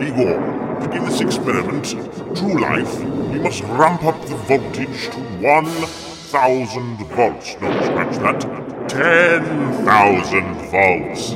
Igor, 0.00 0.80
to 0.80 0.88
give 0.92 1.04
this 1.04 1.20
experiment 1.20 1.90
true 2.36 2.60
life, 2.60 2.98
we 3.00 3.38
must 3.38 3.62
ramp 3.62 4.04
up 4.04 4.20
the 4.26 4.36
voltage 4.36 5.08
to 5.10 5.20
1,000 5.40 6.96
volts. 7.08 7.56
No, 7.60 7.70
scratch 7.82 8.16
that. 8.18 8.88
10,000 8.88 10.54
volts. 10.70 11.34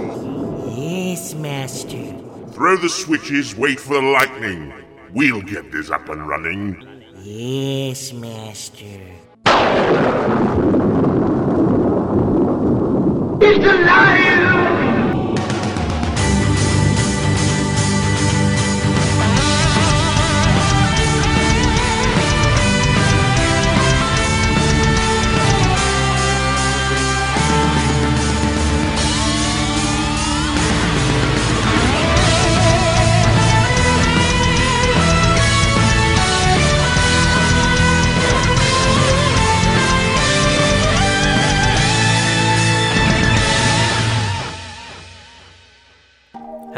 Yes, 0.77 1.35
Master. 1.35 2.05
Throw 2.53 2.77
the 2.77 2.89
switches, 2.89 3.55
wait 3.55 3.79
for 3.79 3.95
the 3.95 4.03
lightning. 4.03 4.73
We'll 5.13 5.43
get 5.43 5.71
this 5.71 5.91
up 5.91 6.09
and 6.09 6.29
running. 6.29 6.85
Yes, 7.23 8.13
Master. 8.13 9.01
He's 13.41 13.65
alive! 13.65 14.38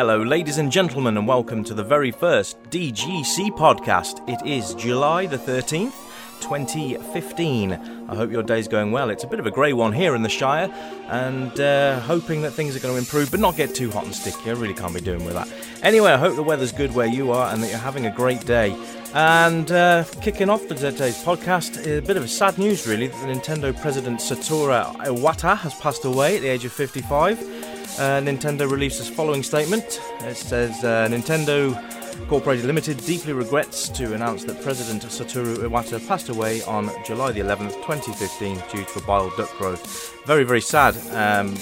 Hello, 0.00 0.22
ladies 0.22 0.56
and 0.56 0.72
gentlemen, 0.72 1.18
and 1.18 1.28
welcome 1.28 1.62
to 1.62 1.74
the 1.74 1.84
very 1.84 2.10
first 2.10 2.58
DGC 2.70 3.50
podcast. 3.50 4.26
It 4.26 4.40
is 4.48 4.72
July 4.72 5.26
the 5.26 5.36
13th, 5.36 5.92
2015. 6.40 7.72
I 8.08 8.14
hope 8.14 8.30
your 8.30 8.42
day's 8.42 8.66
going 8.66 8.92
well. 8.92 9.10
It's 9.10 9.24
a 9.24 9.26
bit 9.26 9.40
of 9.40 9.44
a 9.44 9.50
grey 9.50 9.74
one 9.74 9.92
here 9.92 10.14
in 10.14 10.22
the 10.22 10.30
Shire, 10.30 10.72
and 11.08 11.60
uh, 11.60 12.00
hoping 12.00 12.40
that 12.40 12.52
things 12.52 12.74
are 12.74 12.80
going 12.80 12.94
to 12.94 12.98
improve, 12.98 13.30
but 13.30 13.40
not 13.40 13.56
get 13.58 13.74
too 13.74 13.90
hot 13.90 14.06
and 14.06 14.14
sticky. 14.14 14.48
I 14.48 14.54
really 14.54 14.72
can't 14.72 14.94
be 14.94 15.02
doing 15.02 15.22
with 15.22 15.34
that. 15.34 15.48
Anyway, 15.82 16.10
I 16.10 16.16
hope 16.16 16.34
the 16.34 16.42
weather's 16.42 16.72
good 16.72 16.94
where 16.94 17.06
you 17.06 17.30
are 17.32 17.52
and 17.52 17.62
that 17.62 17.68
you're 17.68 17.78
having 17.78 18.06
a 18.06 18.10
great 18.10 18.46
day. 18.46 18.74
And 19.12 19.70
uh, 19.70 20.04
kicking 20.22 20.48
off 20.48 20.62
for 20.62 20.74
today's 20.76 21.22
podcast, 21.22 21.76
a 21.86 22.00
bit 22.00 22.16
of 22.16 22.24
a 22.24 22.28
sad 22.28 22.56
news, 22.56 22.86
really. 22.86 23.08
The 23.08 23.16
Nintendo 23.16 23.78
president 23.78 24.20
Satoru 24.20 24.96
Iwata 25.04 25.58
has 25.58 25.74
passed 25.74 26.06
away 26.06 26.36
at 26.36 26.40
the 26.40 26.48
age 26.48 26.64
of 26.64 26.72
55. 26.72 27.79
Uh, 28.00 28.18
Nintendo 28.18 28.66
released 28.70 28.98
this 28.98 29.10
following 29.10 29.42
statement. 29.42 30.00
It 30.20 30.34
says 30.34 30.82
uh, 30.82 31.06
Nintendo 31.10 31.76
Incorporated 32.18 32.64
Limited 32.64 32.96
deeply 33.04 33.34
regrets 33.34 33.90
to 33.90 34.14
announce 34.14 34.42
that 34.44 34.62
President 34.62 35.02
Satoru 35.02 35.58
Iwata 35.58 36.08
passed 36.08 36.30
away 36.30 36.62
on 36.62 36.90
July 37.04 37.32
the 37.32 37.40
11th, 37.40 37.74
2015, 37.84 38.56
due 38.72 38.84
to 38.86 38.98
a 38.98 39.02
bile 39.02 39.30
duct 39.36 39.54
growth. 39.58 40.16
Very, 40.24 40.44
very 40.44 40.62
sad. 40.62 40.96
Um, 41.14 41.54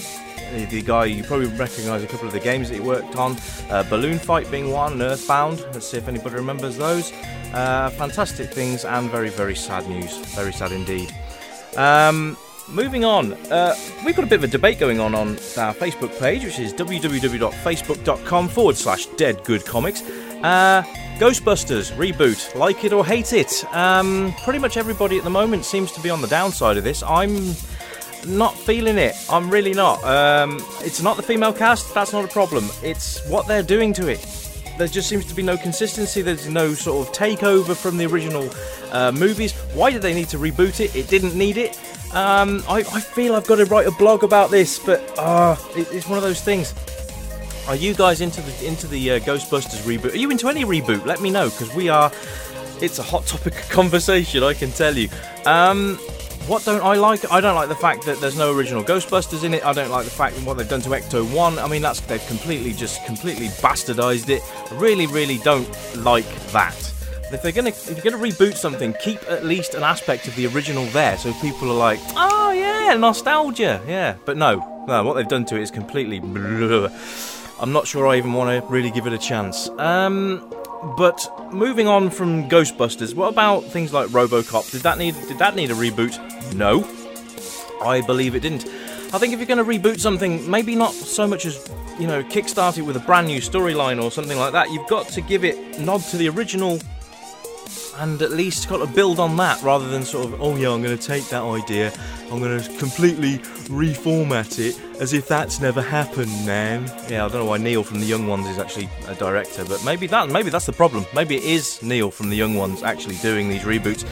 the, 0.69 0.81
guy 0.81 1.05
you 1.05 1.25
probably 1.25 1.47
recognise 1.47 2.03
a 2.03 2.07
couple 2.07 2.27
of 2.27 2.33
the 2.33 2.39
games 2.39 2.69
that 2.69 2.75
he 2.75 2.81
worked 2.81 3.17
on. 3.17 3.35
Uh, 3.69 3.83
Balloon 3.89 4.17
Fight 4.17 4.49
being 4.49 4.71
one, 4.71 5.01
Earthbound. 5.01 5.59
Let's 5.73 5.87
see 5.87 5.97
if 5.97 6.07
anybody 6.07 6.35
remembers 6.35 6.77
those. 6.77 7.11
Uh, 7.53 7.89
fantastic 7.97 8.49
things 8.49 8.85
and 8.85 9.09
very, 9.09 9.29
very 9.29 9.57
sad 9.57 9.89
news. 9.89 10.15
Very 10.35 10.53
sad 10.53 10.71
indeed. 10.71 11.13
Um, 11.75 12.37
moving 12.71 13.05
on, 13.05 13.33
uh, 13.51 13.75
we've 14.05 14.15
got 14.15 14.23
a 14.25 14.27
bit 14.27 14.39
of 14.39 14.43
a 14.43 14.47
debate 14.47 14.79
going 14.79 14.99
on 14.99 15.15
on 15.15 15.29
our 15.57 15.73
Facebook 15.73 16.17
page, 16.19 16.43
which 16.43 16.59
is 16.59 16.73
www.facebook.com 16.73 18.47
forward 18.49 18.77
slash 18.77 19.05
dead 19.17 19.43
good 19.43 19.65
comics. 19.65 20.01
Uh, 20.43 20.83
Ghostbusters 21.17 21.91
reboot, 21.93 22.55
like 22.55 22.83
it 22.85 22.93
or 22.93 23.05
hate 23.05 23.33
it. 23.33 23.65
Um, 23.75 24.33
pretty 24.43 24.59
much 24.59 24.77
everybody 24.77 25.17
at 25.17 25.23
the 25.23 25.29
moment 25.29 25.65
seems 25.65 25.91
to 25.91 26.01
be 26.01 26.09
on 26.09 26.21
the 26.21 26.27
downside 26.27 26.77
of 26.77 26.83
this. 26.83 27.03
I'm 27.03 27.53
not 28.25 28.57
feeling 28.57 28.97
it. 28.97 29.15
I'm 29.29 29.49
really 29.49 29.73
not. 29.73 30.03
Um, 30.03 30.63
it's 30.79 31.01
not 31.01 31.17
the 31.17 31.23
female 31.23 31.53
cast, 31.53 31.93
that's 31.93 32.13
not 32.13 32.23
a 32.23 32.29
problem. 32.29 32.69
It's 32.83 33.25
what 33.27 33.47
they're 33.47 33.63
doing 33.63 33.91
to 33.93 34.07
it. 34.07 34.25
There 34.77 34.87
just 34.87 35.09
seems 35.09 35.25
to 35.25 35.35
be 35.35 35.43
no 35.43 35.57
consistency. 35.57 36.21
There's 36.21 36.47
no 36.47 36.73
sort 36.73 37.05
of 37.05 37.13
takeover 37.13 37.75
from 37.75 37.97
the 37.97 38.05
original 38.05 38.49
uh, 38.93 39.11
movies. 39.11 39.51
Why 39.73 39.91
did 39.91 40.01
they 40.01 40.13
need 40.13 40.29
to 40.29 40.37
reboot 40.37 40.79
it? 40.79 40.95
It 40.95 41.09
didn't 41.09 41.35
need 41.35 41.57
it. 41.57 41.77
Um, 42.13 42.63
I, 42.67 42.79
I, 42.79 42.99
feel 42.99 43.35
I've 43.35 43.45
got 43.45 43.57
to 43.57 43.65
write 43.65 43.85
a 43.85 43.91
blog 43.91 44.23
about 44.23 44.49
this, 44.49 44.79
but 44.79 44.99
uh, 45.19 45.55
it, 45.75 45.87
it's 45.91 46.07
one 46.07 46.17
of 46.17 46.23
those 46.23 46.41
things. 46.41 46.73
Are 47.67 47.75
you 47.75 47.93
guys 47.93 48.21
into 48.21 48.41
the 48.41 48.67
into 48.67 48.87
the 48.87 49.11
uh, 49.11 49.19
Ghostbusters 49.19 49.81
reboot? 49.83 50.13
Are 50.13 50.17
you 50.17 50.31
into 50.31 50.49
any 50.49 50.65
reboot? 50.65 51.05
Let 51.05 51.21
me 51.21 51.29
know 51.29 51.49
because 51.49 51.71
we 51.75 51.87
are. 51.87 52.11
It's 52.81 52.97
a 52.97 53.03
hot 53.03 53.27
topic 53.27 53.53
of 53.59 53.69
conversation, 53.69 54.41
I 54.41 54.55
can 54.55 54.71
tell 54.71 54.97
you. 54.97 55.07
Um, 55.45 55.99
what 56.47 56.65
don't 56.65 56.81
I 56.81 56.95
like? 56.95 57.31
I 57.31 57.41
don't 57.41 57.53
like 57.53 57.69
the 57.69 57.75
fact 57.75 58.07
that 58.07 58.19
there's 58.19 58.35
no 58.37 58.55
original 58.55 58.83
Ghostbusters 58.83 59.43
in 59.43 59.53
it. 59.53 59.63
I 59.63 59.71
don't 59.71 59.91
like 59.91 60.05
the 60.05 60.11
fact 60.11 60.35
that 60.35 60.43
what 60.45 60.57
they've 60.57 60.67
done 60.67 60.81
to 60.81 60.89
Ecto 60.89 61.31
One. 61.31 61.59
I 61.59 61.67
mean, 61.67 61.83
that's 61.83 61.99
they've 61.99 62.25
completely 62.25 62.73
just 62.73 63.05
completely 63.05 63.47
bastardized 63.47 64.29
it. 64.29 64.41
I 64.71 64.75
really, 64.79 65.05
really 65.05 65.37
don't 65.37 65.69
like 65.97 66.25
that. 66.53 66.91
If 67.31 67.41
they're 67.41 67.51
gonna 67.51 67.69
if 67.69 67.89
you're 67.89 68.11
gonna 68.11 68.23
reboot 68.23 68.55
something, 68.55 68.93
keep 69.01 69.21
at 69.29 69.45
least 69.45 69.75
an 69.75 69.83
aspect 69.83 70.27
of 70.27 70.35
the 70.35 70.47
original 70.47 70.85
there, 70.87 71.17
so 71.17 71.31
people 71.33 71.69
are 71.71 71.77
like, 71.77 71.99
oh 72.15 72.51
yeah, 72.51 72.95
nostalgia, 72.95 73.81
yeah. 73.87 74.15
But 74.25 74.37
no, 74.37 74.85
no, 74.87 75.03
what 75.03 75.13
they've 75.13 75.27
done 75.27 75.45
to 75.45 75.55
it 75.55 75.61
is 75.61 75.71
completely. 75.71 76.19
Blah. 76.19 76.89
I'm 77.59 77.71
not 77.73 77.87
sure 77.87 78.07
I 78.07 78.17
even 78.17 78.33
want 78.33 78.63
to 78.63 78.67
really 78.71 78.89
give 78.89 79.05
it 79.05 79.13
a 79.13 79.17
chance. 79.17 79.69
Um, 79.77 80.53
but 80.97 81.19
moving 81.51 81.87
on 81.87 82.09
from 82.09 82.47
Ghostbusters, 82.49 83.13
what 83.13 83.27
about 83.27 83.65
things 83.65 83.91
like 83.91 84.07
RoboCop? 84.07 84.71
Did 84.71 84.81
that 84.81 84.97
need 84.97 85.15
did 85.27 85.37
that 85.39 85.55
need 85.55 85.71
a 85.71 85.75
reboot? 85.75 86.17
No, 86.55 86.87
I 87.85 88.01
believe 88.01 88.33
it 88.35 88.39
didn't. 88.39 88.65
I 89.11 89.17
think 89.17 89.33
if 89.33 89.39
you're 89.39 89.47
going 89.47 89.57
to 89.57 89.63
reboot 89.63 89.99
something, 89.99 90.49
maybe 90.49 90.75
not 90.75 90.93
so 90.93 91.27
much 91.27 91.45
as 91.45 91.67
you 91.99 92.07
know 92.07 92.23
kickstart 92.23 92.77
it 92.77 92.83
with 92.83 92.95
a 92.95 93.01
brand 93.01 93.27
new 93.27 93.41
storyline 93.41 94.01
or 94.01 94.09
something 94.09 94.37
like 94.37 94.53
that. 94.53 94.71
You've 94.71 94.87
got 94.87 95.07
to 95.09 95.21
give 95.21 95.43
it 95.43 95.79
nod 95.79 96.01
to 96.11 96.17
the 96.17 96.29
original 96.29 96.79
and 97.99 98.21
at 98.21 98.31
least 98.31 98.69
got 98.69 98.77
to 98.77 98.87
build 98.87 99.19
on 99.19 99.35
that 99.37 99.61
rather 99.61 99.87
than 99.89 100.03
sort 100.03 100.25
of, 100.25 100.41
oh 100.41 100.55
yeah, 100.55 100.71
I'm 100.71 100.81
going 100.81 100.97
to 100.97 101.07
take 101.07 101.25
that 101.29 101.43
idea, 101.43 101.93
I'm 102.31 102.39
going 102.39 102.59
to 102.59 102.77
completely 102.77 103.39
reformat 103.67 104.57
it 104.57 104.79
as 105.01 105.13
if 105.13 105.27
that's 105.27 105.59
never 105.59 105.81
happened, 105.81 106.31
man. 106.45 106.85
Yeah, 107.09 107.25
I 107.25 107.29
don't 107.29 107.41
know 107.41 107.45
why 107.45 107.57
Neil 107.57 107.83
from 107.83 107.99
the 107.99 108.05
Young 108.05 108.27
Ones 108.27 108.47
is 108.47 108.57
actually 108.57 108.89
a 109.07 109.15
director, 109.15 109.65
but 109.65 109.83
maybe 109.83 110.07
that 110.07 110.29
maybe 110.29 110.49
that's 110.49 110.65
the 110.65 110.73
problem. 110.73 111.05
Maybe 111.13 111.35
it 111.35 111.43
is 111.43 111.81
Neil 111.83 112.09
from 112.09 112.29
the 112.29 112.35
Young 112.35 112.55
Ones 112.55 112.83
actually 112.83 113.17
doing 113.17 113.49
these 113.49 113.63
reboots. 113.63 114.05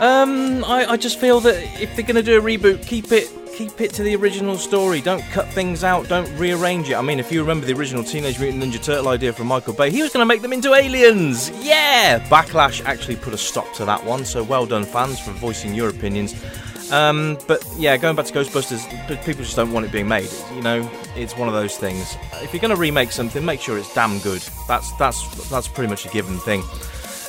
Um, 0.00 0.64
I, 0.64 0.86
I 0.86 0.96
just 0.96 1.20
feel 1.20 1.40
that 1.40 1.56
if 1.80 1.94
they're 1.94 2.06
going 2.06 2.16
to 2.16 2.22
do 2.22 2.38
a 2.38 2.42
reboot, 2.42 2.86
keep 2.86 3.12
it 3.12 3.30
keep 3.60 3.82
it 3.82 3.92
to 3.92 4.02
the 4.02 4.16
original 4.16 4.56
story. 4.56 5.02
Don't 5.02 5.22
cut 5.32 5.46
things 5.48 5.84
out. 5.84 6.08
Don't 6.08 6.34
rearrange 6.38 6.88
it. 6.88 6.94
I 6.94 7.02
mean, 7.02 7.20
if 7.20 7.30
you 7.30 7.42
remember 7.42 7.66
the 7.66 7.74
original 7.74 8.02
Teenage 8.02 8.40
Mutant 8.40 8.64
Ninja 8.64 8.82
Turtle 8.82 9.08
idea 9.08 9.34
from 9.34 9.48
Michael 9.48 9.74
Bay, 9.74 9.90
he 9.90 10.00
was 10.00 10.14
going 10.14 10.22
to 10.22 10.26
make 10.26 10.40
them 10.40 10.54
into 10.54 10.72
aliens. 10.72 11.50
Yeah! 11.62 12.26
Backlash 12.30 12.82
actually 12.86 13.16
put 13.16 13.34
a 13.34 13.36
stop 13.36 13.70
to 13.74 13.84
that 13.84 14.02
one, 14.02 14.24
so 14.24 14.42
well 14.42 14.64
done, 14.64 14.86
fans, 14.86 15.20
for 15.20 15.32
voicing 15.32 15.74
your 15.74 15.90
opinions. 15.90 16.42
Um, 16.90 17.36
but 17.46 17.62
yeah, 17.76 17.98
going 17.98 18.16
back 18.16 18.24
to 18.24 18.32
Ghostbusters, 18.32 19.26
people 19.26 19.44
just 19.44 19.56
don't 19.56 19.72
want 19.72 19.84
it 19.84 19.92
being 19.92 20.08
made. 20.08 20.30
You 20.54 20.62
know, 20.62 20.90
it's 21.14 21.36
one 21.36 21.46
of 21.46 21.52
those 21.52 21.76
things. 21.76 22.16
If 22.36 22.54
you're 22.54 22.62
going 22.62 22.74
to 22.74 22.80
remake 22.80 23.12
something, 23.12 23.44
make 23.44 23.60
sure 23.60 23.76
it's 23.76 23.92
damn 23.92 24.20
good. 24.20 24.42
That's 24.68 24.90
that's 24.96 25.50
that's 25.50 25.68
pretty 25.68 25.90
much 25.90 26.06
a 26.06 26.08
given 26.08 26.38
thing. 26.38 26.62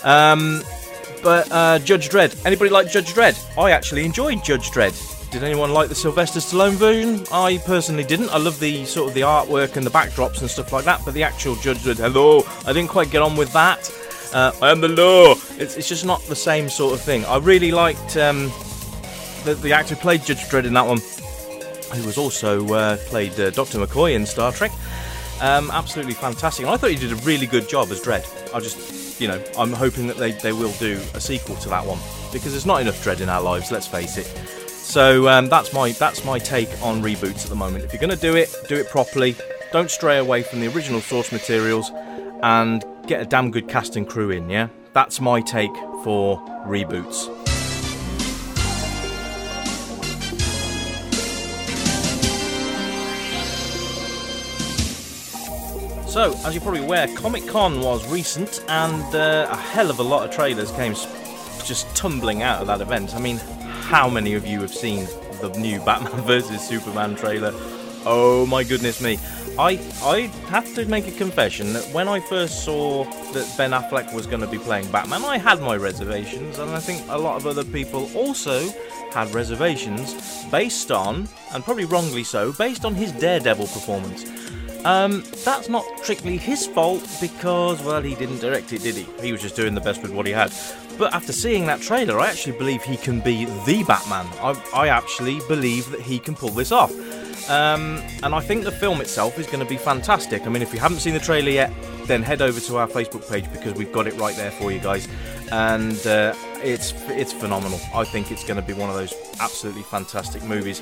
Um, 0.04 0.64
but 1.22 1.52
uh, 1.52 1.80
Judge 1.80 2.08
Dredd. 2.08 2.46
Anybody 2.46 2.70
like 2.70 2.90
Judge 2.90 3.14
Dredd? 3.14 3.38
I 3.62 3.72
actually 3.72 4.06
enjoyed 4.06 4.46
Judge 4.46 4.72
Dredd. 4.72 5.21
Did 5.32 5.44
anyone 5.46 5.72
like 5.72 5.88
the 5.88 5.96
Sylvester 5.96 6.42
Stallone 6.42 6.74
version? 6.74 7.26
I 7.32 7.58
personally 7.60 8.04
didn't. 8.04 8.32
I 8.32 8.38
love 8.38 8.60
the 8.60 8.84
sort 8.84 9.08
of 9.08 9.14
the 9.14 9.22
artwork 9.22 9.78
and 9.78 9.86
the 9.86 9.90
backdrops 9.90 10.42
and 10.42 10.52
stuff 10.52 10.74
like 10.74 10.84
that, 10.84 11.00
but 11.06 11.14
the 11.14 11.24
actual 11.24 11.56
Judge 11.56 11.78
Dredd, 11.78 12.00
hello, 12.00 12.44
I 12.66 12.74
didn't 12.74 12.90
quite 12.90 13.12
get 13.12 13.22
on 13.22 13.38
with 13.38 13.54
that. 13.54 13.90
Uh, 14.34 14.52
I 14.62 14.72
am 14.72 14.82
the 14.82 14.90
law. 14.90 15.36
It's, 15.58 15.78
it's 15.78 15.88
just 15.88 16.06
not 16.06 16.22
the 16.24 16.36
same 16.36 16.68
sort 16.68 16.94
of 16.94 17.00
thing. 17.00 17.24
I 17.24 17.38
really 17.38 17.72
liked 17.72 18.18
um, 18.18 18.52
the, 19.46 19.58
the 19.62 19.72
actor 19.72 19.96
who 19.96 20.02
played 20.02 20.26
Judge 20.26 20.40
Dredd 20.50 20.66
in 20.66 20.74
that 20.74 20.86
one, 20.86 20.98
who 21.98 22.06
was 22.06 22.18
also 22.18 22.68
uh, 22.74 22.98
played 23.06 23.40
uh, 23.40 23.52
Dr. 23.52 23.78
McCoy 23.80 24.16
in 24.16 24.26
Star 24.26 24.52
Trek. 24.52 24.72
Um, 25.40 25.72
absolutely 25.72 26.14
fantastic. 26.14 26.66
And 26.66 26.76
I 26.76 26.78
thought 26.78 26.90
he 26.90 26.98
did 26.98 27.14
a 27.14 27.24
really 27.24 27.48
good 27.48 27.70
job 27.70 27.90
as 27.92 28.02
Dredd. 28.02 28.54
I 28.54 28.60
just, 28.60 29.22
you 29.22 29.30
know, 29.30 29.42
I'm 29.58 29.72
hoping 29.72 30.08
that 30.08 30.18
they, 30.18 30.34
they 30.34 30.52
will 30.52 30.74
do 30.74 31.00
a 31.14 31.22
sequel 31.22 31.56
to 31.56 31.70
that 31.70 31.86
one 31.86 32.00
because 32.34 32.52
there's 32.52 32.66
not 32.66 32.82
enough 32.82 33.02
Dredd 33.02 33.22
in 33.22 33.30
our 33.30 33.42
lives. 33.42 33.72
Let's 33.72 33.88
face 33.88 34.18
it. 34.18 34.61
So 34.92 35.30
um, 35.30 35.48
that's 35.48 35.72
my 35.72 35.94
that's 35.94 36.26
my 36.26 36.38
take 36.38 36.68
on 36.82 37.02
reboots 37.02 37.46
at 37.46 37.50
the 37.50 37.56
moment. 37.56 37.86
If 37.86 37.94
you're 37.94 38.02
going 38.02 38.10
to 38.10 38.18
do 38.18 38.36
it, 38.36 38.54
do 38.68 38.76
it 38.76 38.90
properly. 38.90 39.38
Don't 39.72 39.90
stray 39.90 40.18
away 40.18 40.44
from 40.44 40.60
the 40.60 40.68
original 40.68 41.00
source 41.00 41.32
materials, 41.32 41.90
and 42.44 42.84
get 43.08 43.22
a 43.22 43.26
damn 43.26 43.52
good 43.52 43.70
cast 43.70 43.96
and 43.96 44.06
crew 44.06 44.32
in. 44.32 44.50
Yeah, 44.50 44.68
that's 44.92 45.22
my 45.22 45.40
take 45.40 45.74
for 46.04 46.46
reboots. 46.68 47.30
So, 56.10 56.38
as 56.46 56.54
you're 56.54 56.62
probably 56.62 56.84
aware, 56.84 57.08
Comic 57.16 57.48
Con 57.48 57.80
was 57.80 58.06
recent, 58.10 58.62
and 58.68 59.16
uh, 59.16 59.48
a 59.50 59.56
hell 59.56 59.90
of 59.90 60.00
a 60.00 60.04
lot 60.04 60.26
of 60.28 60.36
trailers 60.36 60.70
came 60.74 60.96
just 61.64 61.88
tumbling 61.96 62.42
out 62.42 62.60
of 62.60 62.68
that 62.68 62.82
event. 62.82 63.16
I 63.16 63.20
mean, 63.20 63.40
how 63.82 64.10
many 64.10 64.36
of 64.36 64.46
you 64.46 64.62
have 64.62 64.74
seen 64.74 65.06
the 65.42 65.50
new 65.58 65.80
Batman 65.82 66.22
vs 66.26 66.66
Superman 66.68 67.16
trailer? 67.16 67.52
Oh 68.06 68.46
my 68.48 68.64
goodness 68.64 69.02
me! 69.02 69.20
I 69.60 69.80
I 70.02 70.22
have 70.50 70.74
to 70.76 70.86
make 70.86 71.08
a 71.08 71.12
confession 71.12 71.74
that 71.74 71.84
when 71.94 72.08
I 72.08 72.20
first 72.20 72.64
saw 72.64 73.04
that 73.04 73.54
Ben 73.58 73.72
Affleck 73.72 74.14
was 74.14 74.26
going 74.26 74.42
to 74.42 74.48
be 74.48 74.58
playing 74.58 74.90
Batman, 74.92 75.24
I 75.26 75.38
had 75.38 75.62
my 75.62 75.76
reservations, 75.76 76.60
and 76.60 76.72
I 76.72 76.80
think 76.80 77.04
a 77.10 77.18
lot 77.18 77.36
of 77.36 77.46
other 77.46 77.64
people 77.64 78.10
also 78.16 78.70
had 79.14 79.34
reservations 79.34 80.46
based 80.46 80.92
on, 80.92 81.28
and 81.54 81.64
probably 81.64 81.86
wrongly 81.86 82.24
so, 82.24 82.54
based 82.54 82.86
on 82.86 82.96
his 82.96 83.12
Daredevil 83.12 83.68
performance. 83.68 84.26
Um, 84.86 85.24
that's 85.44 85.70
not 85.70 85.86
strictly 86.02 86.38
his 86.38 86.66
fault 86.66 87.08
because, 87.22 87.84
well, 87.84 88.02
he 88.02 88.16
didn't 88.16 88.40
direct 88.40 88.74
it, 88.74 88.82
did 88.82 88.96
he? 88.96 89.06
He 89.22 89.32
was 89.32 89.42
just 89.42 89.56
doing 89.56 89.76
the 89.76 89.82
best 89.82 90.02
with 90.02 90.12
what 90.12 90.26
he 90.26 90.32
had. 90.32 90.52
But 91.02 91.16
after 91.16 91.34
seeing 91.34 91.66
that 91.66 91.82
trailer, 91.82 92.20
I 92.20 92.30
actually 92.30 92.56
believe 92.60 92.84
he 92.84 92.96
can 92.96 93.22
be 93.22 93.46
the 93.66 93.84
Batman. 93.88 94.28
I, 94.40 94.52
I 94.72 94.88
actually 94.90 95.40
believe 95.48 95.90
that 95.90 96.00
he 96.00 96.20
can 96.20 96.36
pull 96.36 96.52
this 96.52 96.72
off. 96.72 96.92
Um, 97.50 98.04
and 98.22 98.36
I 98.36 98.40
think 98.40 98.66
the 98.66 98.72
film 98.72 99.02
itself 99.02 99.40
is 99.40 99.48
going 99.48 99.62
to 99.62 99.66
be 99.66 99.78
fantastic. 99.78 100.46
I 100.46 100.50
mean, 100.50 100.62
if 100.62 100.72
you 100.72 100.80
haven't 100.80 101.00
seen 101.00 101.16
the 101.16 101.20
trailer 101.20 101.50
yet, 101.50 101.74
then 102.06 102.22
head 102.22 102.44
over 102.44 102.60
to 102.60 102.78
our 102.78 102.88
Facebook 102.88 103.28
page 103.28 103.52
because 103.52 103.74
we've 103.74 103.92
got 103.92 104.06
it 104.06 104.14
right 104.14 104.36
there 104.36 104.52
for 104.52 104.72
you 104.72 104.78
guys, 104.78 105.08
and 105.52 106.06
uh, 106.06 106.36
it's 106.62 106.94
it's 107.08 107.34
phenomenal. 107.34 107.80
I 107.96 108.04
think 108.04 108.32
it's 108.32 108.44
going 108.44 108.62
to 108.62 108.66
be 108.66 108.74
one 108.74 108.92
of 108.92 108.96
those 108.96 109.16
absolutely 109.40 109.82
fantastic 109.82 110.44
movies. 110.44 110.82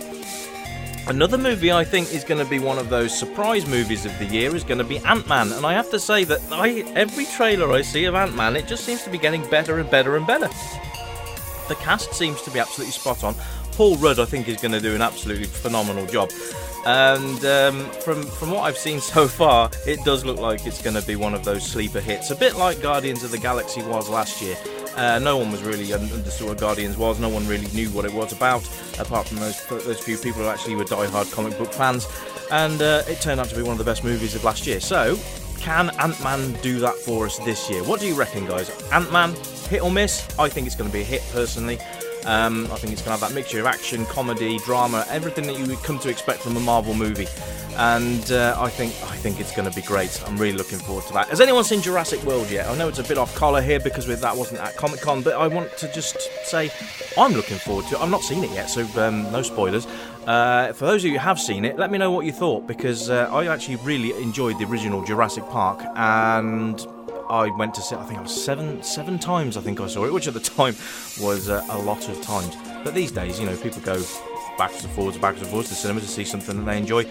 Another 1.08 1.38
movie 1.38 1.72
I 1.72 1.84
think 1.84 2.14
is 2.14 2.24
going 2.24 2.44
to 2.44 2.50
be 2.50 2.60
one 2.60 2.78
of 2.78 2.90
those 2.90 3.18
surprise 3.18 3.66
movies 3.66 4.06
of 4.06 4.18
the 4.20 4.26
year 4.26 4.56
is 4.56 4.64
going 4.64 4.78
to 4.78 4.84
be 4.84 5.00
Ant 5.00 5.28
Man, 5.28 5.52
and 5.52 5.66
I 5.66 5.74
have 5.74 5.90
to 5.92 6.00
say 6.00 6.24
that 6.26 6.40
I 6.52 6.82
every 6.96 7.26
trailer 7.26 7.72
I 7.72 7.82
see 7.82 8.06
of 8.06 8.16
Ant 8.16 8.36
Man, 8.36 8.56
it 8.56 8.68
just 8.68 8.84
seems 8.84 9.04
to 9.04 9.10
be 9.10 9.18
getting 9.18 9.48
better 9.50 9.80
and 9.80 9.90
better 9.90 10.18
and 10.18 10.28
better. 10.28 10.50
The 11.68 11.76
cast 11.76 12.14
seems 12.14 12.42
to 12.44 12.52
be 12.52 12.60
absolutely 12.60 12.92
spot 12.92 13.24
on. 13.24 13.36
Paul 13.74 13.96
Rudd, 13.98 14.20
I 14.20 14.26
think, 14.26 14.48
is 14.48 14.62
going 14.62 14.74
to 14.74 14.82
do 14.82 14.94
an 14.94 15.02
absolutely 15.02 15.46
phenomenal 15.46 16.06
job. 16.06 16.30
And 16.86 17.44
um, 17.46 17.86
from 18.02 18.24
from 18.24 18.52
what 18.52 18.62
I've 18.62 18.78
seen 18.78 19.00
so 19.16 19.28
far, 19.28 19.72
it 19.88 20.04
does 20.06 20.26
look 20.26 20.40
like 20.40 20.66
it's 20.68 20.82
going 20.82 20.96
to 20.96 21.06
be 21.08 21.16
one 21.16 21.34
of 21.34 21.44
those 21.44 21.66
sleeper 21.66 22.00
hits, 22.00 22.30
a 22.30 22.36
bit 22.36 22.56
like 22.56 22.82
Guardians 22.82 23.24
of 23.24 23.32
the 23.32 23.38
Galaxy 23.38 23.82
was 23.82 24.10
last 24.10 24.42
year. 24.42 24.58
Uh, 25.00 25.18
no 25.18 25.38
one 25.38 25.50
was 25.50 25.64
really 25.64 25.94
understood 25.94 26.46
what 26.46 26.58
Guardians 26.58 26.98
was. 26.98 27.22
No 27.22 27.30
one 27.30 27.48
really 27.48 27.68
knew 27.68 27.88
what 27.92 28.04
it 28.04 28.14
was 28.14 28.34
about, 28.34 28.68
apart 29.00 29.30
from 29.30 29.38
those 29.38 29.66
those 29.68 29.98
few 29.98 30.18
people 30.18 30.42
who 30.42 30.50
actually 30.50 30.76
were 30.76 30.84
die-hard 30.84 31.32
comic 31.32 31.58
book 31.58 31.72
fans. 31.72 32.06
And 32.52 32.82
uh, 32.82 33.04
it 33.08 33.22
turned 33.22 33.40
out 33.40 33.48
to 33.48 33.56
be 33.56 33.62
one 33.62 33.72
of 33.72 33.78
the 33.78 33.86
best 33.86 34.04
movies 34.04 34.36
of 34.36 34.44
last 34.44 34.68
year. 34.68 34.82
So, 34.82 35.18
can 35.58 35.90
Ant 36.02 36.22
Man 36.22 36.52
do 36.62 36.80
that 36.80 36.96
for 36.96 37.28
us 37.28 37.38
this 37.40 37.70
year? 37.70 37.82
What 37.86 38.02
do 38.02 38.08
you 38.08 38.14
reckon, 38.14 38.46
guys? 38.46 38.70
Ant 38.92 39.10
Man, 39.10 39.34
hit 39.70 39.82
or 39.82 39.90
miss? 39.90 40.28
I 40.38 40.50
think 40.50 40.68
it's 40.68 40.76
going 40.76 40.90
to 40.90 40.94
be 40.94 41.02
a 41.02 41.06
hit 41.06 41.24
personally. 41.32 41.80
Um, 42.26 42.66
I 42.72 42.76
think 42.76 42.94
it's 42.94 43.02
going 43.02 43.18
to 43.18 43.22
have 43.22 43.22
that 43.22 43.34
mixture 43.34 43.60
of 43.60 43.66
action, 43.66 44.06
comedy, 44.06 44.58
drama, 44.60 45.06
everything 45.10 45.46
that 45.48 45.58
you 45.58 45.66
would 45.66 45.82
come 45.84 46.00
to 46.00 46.10
expect 46.10 46.40
from 46.42 46.58
a 46.58 46.60
Marvel 46.60 46.94
movie. 46.94 47.28
And 47.78 48.30
uh, 48.32 48.58
I 48.60 48.70
think 48.70 48.92
I 49.04 49.16
think 49.16 49.40
it's 49.40 49.56
going 49.56 49.70
to 49.70 49.74
be 49.74 49.82
great. 49.82 50.22
I'm 50.28 50.36
really 50.36 50.58
looking 50.58 50.80
forward 50.80 51.06
to 51.06 51.14
that. 51.14 51.30
Has 51.30 51.40
anyone 51.40 51.64
seen 51.64 51.82
Jurassic 51.82 52.22
World 52.24 52.52
yet? 52.52 52.68
I 52.68 52.78
know 52.78 52.90
it's 52.90 53.00
a 53.00 53.04
bit 53.04 53.18
off 53.18 53.34
collar 53.36 53.62
here 53.62 53.80
because 53.80 54.06
that 54.06 54.36
wasn't 54.36 54.60
at 54.60 54.76
Comic 54.76 55.00
Con, 55.00 55.22
but 55.22 55.36
I 55.36 55.48
want 55.48 55.78
to 55.78 55.94
just 55.94 56.20
say 56.46 56.72
I'm 57.18 57.32
looking 57.32 57.58
forward 57.58 57.86
to 57.88 57.96
it. 57.96 58.02
I've 58.02 58.10
not 58.10 58.22
seen 58.22 58.44
it 58.44 58.52
yet, 58.52 58.70
so 58.70 58.86
um, 59.02 59.32
no 59.32 59.42
spoilers. 59.42 59.88
Uh, 60.28 60.74
for 60.74 60.86
those 60.86 61.06
of 61.06 61.12
you 61.12 61.18
who 61.18 61.24
have 61.24 61.40
seen 61.40 61.64
it, 61.64 61.80
let 61.80 61.90
me 61.90 61.98
know 61.98 62.12
what 62.12 62.26
you 62.26 62.34
thought 62.34 62.68
because 62.68 63.10
uh, 63.10 63.30
I 63.32 63.48
actually 63.48 63.78
really 63.78 64.12
enjoyed 64.22 64.60
the 64.60 64.66
original 64.66 65.04
Jurassic 65.04 65.46
Park 65.46 65.82
and 65.96 66.86
I 67.30 67.50
went 67.50 67.74
to 67.76 67.82
see. 67.82 67.96
I 67.96 68.04
think 68.04 68.20
I 68.20 68.22
was 68.22 68.44
seven 68.44 68.82
seven 68.84 69.20
times. 69.20 69.58
I 69.58 69.62
think 69.62 69.80
I 69.80 69.88
saw 69.88 70.06
it, 70.06 70.14
which 70.14 70.28
at 70.28 70.34
the 70.34 70.40
time 70.40 70.76
was 71.22 71.50
uh, 71.50 71.66
a 71.70 71.78
lot 71.78 72.08
of 72.10 72.22
times. 72.22 72.56
But 72.84 72.94
these 72.94 73.12
days, 73.12 73.40
you 73.40 73.46
know, 73.46 73.56
people 73.58 73.82
go 73.82 74.02
backwards 74.58 74.84
and 74.84 74.94
forwards, 74.94 75.18
backwards 75.18 75.42
and 75.42 75.50
forwards 75.50 75.70
to 75.70 75.76
the 75.76 75.80
cinema 75.80 76.02
to 76.02 76.08
see 76.08 76.26
something 76.26 76.58
that 76.58 76.66
they 76.66 76.78
enjoy. 76.78 77.06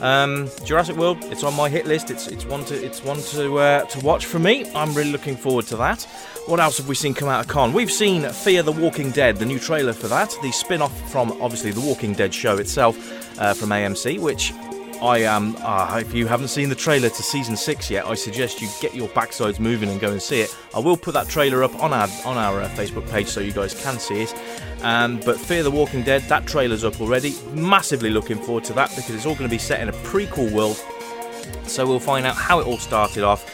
Um, 0.00 0.50
Jurassic 0.64 0.96
World, 0.96 1.18
it's 1.24 1.44
on 1.44 1.54
my 1.54 1.68
hit 1.68 1.86
list. 1.86 2.10
It's 2.10 2.28
it's 2.28 2.44
one 2.44 2.64
to 2.66 2.74
it's 2.74 3.02
one 3.02 3.20
to 3.32 3.58
uh, 3.58 3.84
to 3.84 4.00
watch 4.00 4.26
for 4.26 4.38
me. 4.38 4.70
I'm 4.74 4.92
really 4.94 5.12
looking 5.12 5.36
forward 5.36 5.66
to 5.66 5.76
that. 5.76 6.02
What 6.46 6.60
else 6.60 6.76
have 6.76 6.88
we 6.88 6.94
seen 6.94 7.14
come 7.14 7.28
out 7.28 7.40
of 7.40 7.48
Con? 7.48 7.72
We've 7.72 7.90
seen 7.90 8.28
Fear 8.28 8.64
the 8.64 8.72
Walking 8.72 9.10
Dead, 9.12 9.38
the 9.38 9.46
new 9.46 9.58
trailer 9.58 9.94
for 9.94 10.08
that, 10.08 10.36
the 10.42 10.52
spin-off 10.52 11.10
from 11.10 11.32
obviously 11.40 11.70
the 11.70 11.80
Walking 11.80 12.12
Dead 12.12 12.34
show 12.34 12.58
itself 12.58 12.98
uh, 13.40 13.54
from 13.54 13.70
AMC, 13.70 14.20
which 14.20 14.52
I 15.02 15.18
am. 15.18 15.56
Uh, 15.58 15.98
if 16.00 16.14
you 16.14 16.26
haven't 16.26 16.48
seen 16.48 16.68
the 16.68 16.74
trailer 16.74 17.08
to 17.08 17.22
season 17.22 17.56
six 17.56 17.90
yet, 17.90 18.06
I 18.06 18.14
suggest 18.14 18.60
you 18.60 18.68
get 18.80 18.94
your 18.94 19.08
backsides 19.08 19.58
moving 19.60 19.88
and 19.88 20.00
go 20.00 20.10
and 20.10 20.20
see 20.20 20.40
it. 20.40 20.56
I 20.74 20.78
will 20.78 20.96
put 20.96 21.14
that 21.14 21.28
trailer 21.28 21.62
up 21.62 21.74
on 21.82 21.92
our 21.92 22.08
on 22.24 22.36
our 22.36 22.62
uh, 22.62 22.68
Facebook 22.70 23.08
page 23.10 23.28
so 23.28 23.40
you 23.40 23.52
guys 23.52 23.74
can 23.82 23.98
see 23.98 24.22
it. 24.22 24.34
Um, 24.82 25.20
but 25.24 25.38
Fear 25.38 25.62
the 25.62 25.70
Walking 25.70 26.02
Dead, 26.02 26.22
that 26.22 26.46
trailer's 26.46 26.84
up 26.84 27.00
already. 27.00 27.34
Massively 27.52 28.10
looking 28.10 28.38
forward 28.38 28.64
to 28.64 28.72
that 28.74 28.90
because 28.90 29.14
it's 29.14 29.26
all 29.26 29.34
going 29.34 29.48
to 29.48 29.54
be 29.54 29.58
set 29.58 29.80
in 29.80 29.88
a 29.88 29.92
prequel 29.92 30.52
world. 30.52 30.82
So 31.66 31.86
we'll 31.86 32.00
find 32.00 32.26
out 32.26 32.36
how 32.36 32.60
it 32.60 32.66
all 32.66 32.78
started 32.78 33.24
off. 33.24 33.50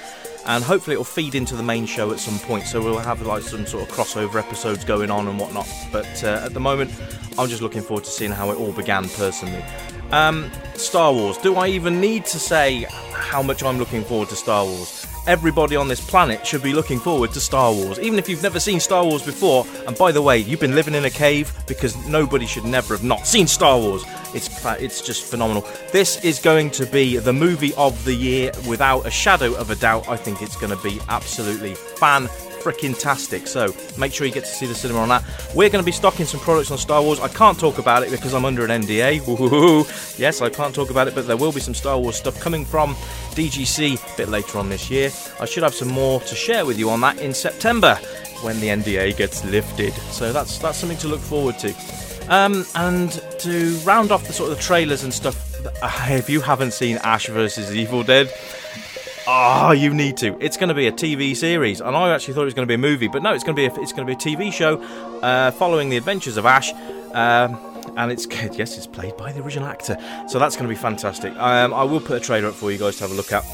And 0.47 0.65
hopefully 0.65 0.95
it'll 0.95 1.05
feed 1.05 1.35
into 1.35 1.55
the 1.55 1.63
main 1.63 1.85
show 1.85 2.13
at 2.13 2.19
some 2.19 2.39
point, 2.39 2.65
so 2.65 2.83
we'll 2.83 2.99
have 2.99 3.21
like 3.23 3.43
some 3.43 3.67
sort 3.67 3.89
of 3.89 3.95
crossover 3.95 4.37
episodes 4.37 4.85
going 4.85 5.11
on 5.11 5.29
and 5.29 5.39
whatnot. 5.39 5.69
But 5.93 6.25
uh, 6.25 6.43
at 6.45 6.55
the 6.55 6.61
moment, 6.61 6.93
I'm 7.39 7.49
just 7.49 7.63
looking 7.63 7.83
forward 7.83 8.05
to 8.05 8.11
seeing 8.11 8.33
how 8.33 8.51
it 8.51 8.57
all 8.57 8.73
began 8.73 9.09
personally. 9.11 9.63
Um, 10.13 10.51
Star 10.75 11.13
Wars. 11.13 11.39
Do 11.39 11.57
I 11.57 11.69
even 11.69 12.01
need 12.01 12.25
to 12.27 12.39
say 12.39 12.87
how 13.13 13.43
much 13.43 13.63
I'm 13.63 13.79
looking 13.79 14.03
forward 14.03 14.29
to 14.31 14.37
Star 14.37 14.65
Wars? 14.65 15.07
Everybody 15.27 15.77
on 15.77 15.87
this 15.87 16.01
planet 16.01 16.45
should 16.47 16.63
be 16.63 16.73
looking 16.73 16.99
forward 16.99 17.33
to 17.33 17.41
Star 17.41 17.73
Wars, 17.73 17.99
even 18.01 18.19
if 18.19 18.29
you've 18.29 18.43
never 18.43 18.59
seen 18.59 18.81
Star 18.81 19.05
Wars 19.05 19.23
before. 19.23 19.67
And 19.87 19.97
by 19.97 20.11
the 20.11 20.23
way, 20.23 20.39
you've 20.39 20.61
been 20.61 20.75
living 20.75 20.95
in 20.95 21.05
a 21.05 21.11
cave 21.11 21.53
because 21.67 21.95
nobody 22.09 22.47
should 22.47 22.65
never 22.65 22.95
have 22.95 23.05
not 23.05 23.27
seen 23.27 23.47
Star 23.47 23.79
Wars. 23.79 24.03
It's 24.35 24.49
it's 24.65 25.03
just 25.03 25.25
phenomenal. 25.25 25.67
This 25.93 26.25
is 26.25 26.39
going 26.39 26.71
to 26.73 26.87
be 26.87 27.19
the 27.19 27.33
movie 27.33 27.75
of 27.75 28.03
the 28.05 28.15
year 28.15 28.51
without 28.67 29.07
a 29.07 29.11
shadow 29.11 29.55
of 29.55 29.71
a 29.71 29.77
doubt. 29.77 30.09
I 30.09 30.17
think 30.17 30.43
it's 30.43 30.57
going 30.57 30.77
to 30.77 30.83
be 30.83 30.99
absolutely 31.09 31.75
fan 31.75 32.29
freaking 32.61 32.99
tastic. 32.99 33.47
So 33.47 33.75
make 33.99 34.13
sure 34.13 34.27
you 34.27 34.33
get 34.33 34.45
to 34.45 34.51
see 34.51 34.67
the 34.67 34.75
cinema 34.75 35.01
on 35.01 35.09
that. 35.09 35.25
We're 35.55 35.71
going 35.71 35.83
to 35.83 35.87
be 35.87 35.93
stocking 35.93 36.27
some 36.27 36.41
products 36.41 36.71
on 36.71 36.79
Star 36.79 37.03
Wars. 37.03 37.21
I 37.21 37.29
can't 37.29 37.59
talk 37.59 37.79
about 37.79 38.03
it 38.03 38.11
because 38.11 38.35
I'm 38.35 38.45
under 38.45 38.65
an 38.65 38.83
NDA. 38.83 39.27
Woo-hoo-hoo. 39.27 39.85
Yes, 40.19 40.41
I 40.41 40.51
can't 40.51 40.75
talk 40.75 40.91
about 40.91 41.09
it, 41.09 41.15
but 41.15 41.27
there 41.27 41.37
will 41.37 41.53
be 41.53 41.61
some 41.61 41.75
Star 41.75 41.99
Wars 41.99 42.17
stuff 42.17 42.39
coming 42.41 42.65
from 42.65 42.95
DGC 43.35 44.15
a 44.15 44.17
bit 44.17 44.29
later 44.29 44.59
on 44.59 44.69
this 44.69 44.91
year. 44.91 45.11
I 45.41 45.45
should 45.45 45.63
have 45.63 45.75
some 45.75 45.89
more 45.89 46.21
to 46.21 46.35
share 46.35 46.67
with 46.67 46.79
you 46.79 46.91
on 46.91 47.01
that 47.01 47.19
in 47.21 47.35
September 47.35 47.99
when 48.43 48.61
the 48.61 48.69
NDA 48.69 49.17
gets 49.17 49.45
lifted. 49.45 49.93
So 50.13 50.33
that's 50.33 50.59
that's 50.59 50.79
something 50.79 50.99
to 50.99 51.09
look 51.09 51.21
forward 51.21 51.59
to. 51.61 51.75
Um, 52.29 52.65
and 52.77 53.11
to 53.41 53.77
round 53.79 54.13
off 54.13 54.27
the 54.27 54.33
sort 54.33 54.53
of 54.53 54.57
the 54.57 54.63
trailers 54.63 55.03
and 55.03 55.13
stuff, 55.13 55.37
uh, 55.83 56.07
if 56.11 56.31
you 56.31 56.41
haven't 56.41 56.73
seen 56.73 56.99
Ash 56.99 57.27
versus 57.27 57.75
Evil 57.75 58.03
Dead, 58.05 58.33
Oh, 59.33 59.71
you 59.71 59.95
need 59.95 60.17
to. 60.17 60.37
It's 60.45 60.57
going 60.57 60.71
to 60.71 60.75
be 60.75 60.89
a 60.89 60.93
TV 60.93 61.37
series, 61.37 61.81
and 61.81 61.97
I 61.97 62.13
actually 62.13 62.35
thought 62.35 62.43
it 62.43 62.47
was 62.47 62.55
going 62.55 62.67
to 62.67 62.71
be 62.71 62.75
a 62.75 62.79
movie, 62.79 63.07
but 63.07 63.23
no, 63.23 63.33
it's 63.33 63.45
going 63.45 63.55
to 63.55 63.63
be 63.63 63.67
a, 63.67 63.81
it's 63.81 63.93
going 63.93 64.05
to 64.05 64.13
be 64.13 64.15
a 64.15 64.37
TV 64.37 64.53
show 64.53 64.83
uh, 65.23 65.53
following 65.53 65.89
the 65.89 65.97
adventures 65.97 66.37
of 66.37 66.47
Ash. 66.47 66.73
Um, 67.13 67.57
and 67.97 68.11
it's 68.11 68.27
yes, 68.59 68.77
it's 68.77 68.89
played 68.89 69.17
by 69.17 69.31
the 69.31 69.41
original 69.41 69.69
actor, 69.69 69.97
so 70.29 70.41
that's 70.41 70.57
going 70.57 70.69
to 70.69 70.75
be 70.75 70.81
fantastic. 70.81 71.33
Um, 71.37 71.73
I 71.73 71.85
will 71.85 72.01
put 72.01 72.17
a 72.17 72.21
trailer 72.21 72.49
up 72.49 72.55
for 72.55 72.73
you 72.73 72.79
guys 72.79 72.97
to 72.97 73.05
have 73.05 73.13
a 73.13 73.15
look 73.15 73.33
at. 73.33 73.45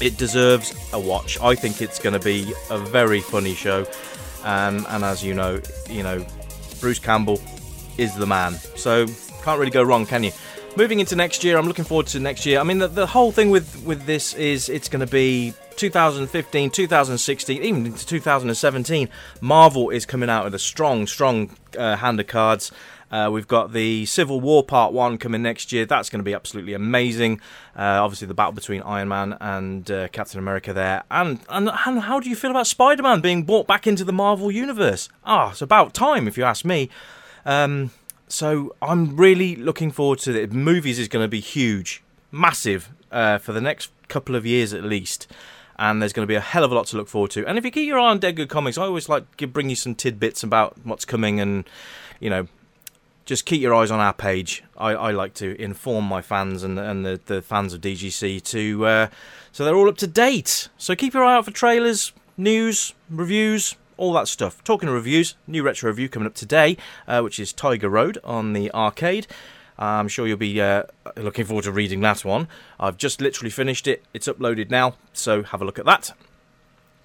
It 0.00 0.16
deserves 0.16 0.74
a 0.92 0.98
watch. 0.98 1.38
I 1.40 1.54
think 1.54 1.80
it's 1.80 2.00
going 2.00 2.18
to 2.18 2.24
be 2.24 2.52
a 2.68 2.78
very 2.78 3.20
funny 3.20 3.54
show, 3.54 3.86
um, 4.42 4.84
and 4.88 5.04
as 5.04 5.22
you 5.22 5.32
know, 5.32 5.60
you 5.88 6.02
know, 6.02 6.26
Bruce 6.80 6.98
Campbell 6.98 7.40
is 7.98 8.16
the 8.16 8.26
man, 8.26 8.54
so 8.74 9.06
can't 9.44 9.60
really 9.60 9.70
go 9.70 9.84
wrong, 9.84 10.06
can 10.06 10.24
you? 10.24 10.32
Moving 10.78 11.00
into 11.00 11.16
next 11.16 11.42
year, 11.42 11.58
I'm 11.58 11.66
looking 11.66 11.84
forward 11.84 12.06
to 12.08 12.20
next 12.20 12.46
year. 12.46 12.60
I 12.60 12.62
mean, 12.62 12.78
the, 12.78 12.86
the 12.86 13.06
whole 13.08 13.32
thing 13.32 13.50
with, 13.50 13.82
with 13.84 14.06
this 14.06 14.32
is 14.34 14.68
it's 14.68 14.88
going 14.88 15.04
to 15.04 15.10
be 15.10 15.52
2015, 15.74 16.70
2016, 16.70 17.62
even 17.62 17.84
into 17.84 18.06
2017. 18.06 19.08
Marvel 19.40 19.90
is 19.90 20.06
coming 20.06 20.30
out 20.30 20.44
with 20.44 20.54
a 20.54 20.58
strong, 20.58 21.08
strong 21.08 21.50
uh, 21.76 21.96
hand 21.96 22.20
of 22.20 22.28
cards. 22.28 22.70
Uh, 23.10 23.28
we've 23.32 23.48
got 23.48 23.72
the 23.72 24.06
Civil 24.06 24.40
War 24.40 24.62
Part 24.62 24.92
1 24.92 25.18
coming 25.18 25.42
next 25.42 25.72
year. 25.72 25.84
That's 25.84 26.08
going 26.10 26.20
to 26.20 26.24
be 26.24 26.34
absolutely 26.34 26.74
amazing. 26.74 27.40
Uh, 27.76 27.98
obviously, 28.00 28.28
the 28.28 28.34
battle 28.34 28.52
between 28.52 28.82
Iron 28.82 29.08
Man 29.08 29.36
and 29.40 29.90
uh, 29.90 30.06
Captain 30.08 30.38
America 30.38 30.72
there. 30.72 31.02
And, 31.10 31.40
and, 31.48 31.70
and 31.86 32.00
how 32.02 32.20
do 32.20 32.30
you 32.30 32.36
feel 32.36 32.52
about 32.52 32.68
Spider 32.68 33.02
Man 33.02 33.20
being 33.20 33.42
brought 33.42 33.66
back 33.66 33.88
into 33.88 34.04
the 34.04 34.12
Marvel 34.12 34.52
Universe? 34.52 35.08
Ah, 35.24 35.50
it's 35.50 35.62
about 35.62 35.92
time, 35.92 36.28
if 36.28 36.38
you 36.38 36.44
ask 36.44 36.64
me. 36.64 36.88
Um, 37.44 37.90
so 38.28 38.74
I'm 38.80 39.16
really 39.16 39.56
looking 39.56 39.90
forward 39.90 40.18
to 40.20 40.40
it. 40.40 40.52
Movies 40.52 40.98
is 40.98 41.08
going 41.08 41.24
to 41.24 41.28
be 41.28 41.40
huge, 41.40 42.02
massive 42.30 42.90
uh, 43.10 43.38
for 43.38 43.52
the 43.52 43.60
next 43.60 43.90
couple 44.08 44.34
of 44.34 44.46
years 44.46 44.72
at 44.72 44.84
least. 44.84 45.26
And 45.80 46.02
there's 46.02 46.12
going 46.12 46.24
to 46.24 46.28
be 46.28 46.34
a 46.34 46.40
hell 46.40 46.64
of 46.64 46.72
a 46.72 46.74
lot 46.74 46.86
to 46.88 46.96
look 46.96 47.08
forward 47.08 47.30
to. 47.32 47.46
And 47.46 47.56
if 47.56 47.64
you 47.64 47.70
keep 47.70 47.86
your 47.86 48.00
eye 48.00 48.10
on 48.10 48.18
Dead 48.18 48.34
Good 48.34 48.48
Comics, 48.48 48.76
I 48.76 48.82
always 48.82 49.08
like 49.08 49.36
to 49.36 49.46
bring 49.46 49.70
you 49.70 49.76
some 49.76 49.94
tidbits 49.94 50.42
about 50.42 50.76
what's 50.82 51.04
coming 51.04 51.38
and, 51.38 51.68
you 52.18 52.28
know, 52.28 52.48
just 53.28 53.44
keep 53.44 53.60
your 53.60 53.74
eyes 53.74 53.90
on 53.90 54.00
our 54.00 54.14
page. 54.14 54.64
I, 54.76 54.92
I 54.92 55.10
like 55.12 55.34
to 55.34 55.60
inform 55.60 56.06
my 56.06 56.22
fans 56.22 56.64
and 56.64 56.78
and 56.78 57.04
the, 57.04 57.20
the 57.26 57.42
fans 57.42 57.74
of 57.74 57.82
DGC 57.82 58.42
to 58.42 58.86
uh, 58.86 59.08
so 59.52 59.64
they're 59.64 59.76
all 59.76 59.88
up 59.88 59.98
to 59.98 60.06
date. 60.06 60.68
So 60.78 60.96
keep 60.96 61.12
your 61.12 61.22
eye 61.24 61.34
out 61.34 61.44
for 61.44 61.50
trailers, 61.50 62.12
news, 62.38 62.94
reviews, 63.10 63.76
all 63.98 64.14
that 64.14 64.28
stuff. 64.28 64.64
Talking 64.64 64.88
of 64.88 64.94
reviews, 64.94 65.34
new 65.46 65.62
retro 65.62 65.90
review 65.90 66.08
coming 66.08 66.26
up 66.26 66.34
today, 66.34 66.78
uh, 67.06 67.20
which 67.20 67.38
is 67.38 67.52
Tiger 67.52 67.90
Road 67.90 68.16
on 68.24 68.54
the 68.54 68.72
arcade. 68.72 69.26
I'm 69.78 70.08
sure 70.08 70.26
you'll 70.26 70.38
be 70.38 70.60
uh, 70.60 70.82
looking 71.16 71.44
forward 71.44 71.62
to 71.64 71.72
reading 71.72 72.00
that 72.00 72.24
one. 72.24 72.48
I've 72.80 72.96
just 72.96 73.20
literally 73.20 73.50
finished 73.50 73.86
it. 73.86 74.02
It's 74.12 74.26
uploaded 74.26 74.70
now, 74.70 74.96
so 75.12 75.44
have 75.44 75.62
a 75.62 75.64
look 75.64 75.78
at 75.78 75.84
that. 75.84 76.10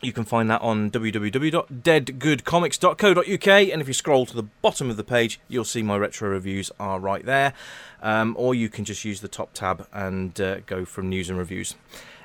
You 0.01 0.11
can 0.11 0.25
find 0.25 0.49
that 0.49 0.61
on 0.61 0.89
www.deadgoodcomics.co.uk, 0.91 3.47
and 3.47 3.81
if 3.81 3.87
you 3.87 3.93
scroll 3.93 4.25
to 4.25 4.35
the 4.35 4.43
bottom 4.43 4.89
of 4.89 4.97
the 4.97 5.03
page, 5.03 5.39
you'll 5.47 5.63
see 5.63 5.81
my 5.81 5.97
retro 5.97 6.29
reviews 6.29 6.69
are 6.79 6.99
right 6.99 7.25
there. 7.25 7.53
Um, 8.01 8.35
or 8.37 8.53
you 8.53 8.67
can 8.67 8.83
just 8.83 9.05
use 9.05 9.21
the 9.21 9.29
top 9.29 9.53
tab 9.53 9.87
and 9.93 10.41
uh, 10.41 10.59
go 10.65 10.83
from 10.83 11.07
news 11.07 11.29
and 11.29 11.39
reviews. 11.39 11.75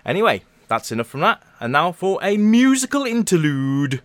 Anyway, 0.04 0.42
that's 0.66 0.90
enough 0.90 1.06
from 1.06 1.20
that, 1.20 1.40
and 1.60 1.72
now 1.72 1.92
for 1.92 2.18
a 2.22 2.36
musical 2.36 3.04
interlude. 3.04 4.02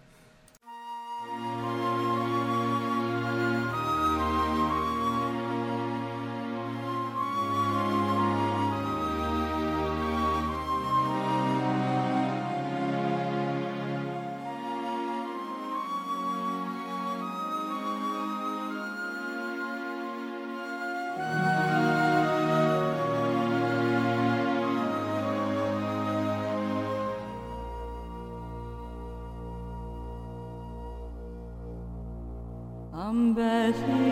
Betigan 33.14 34.03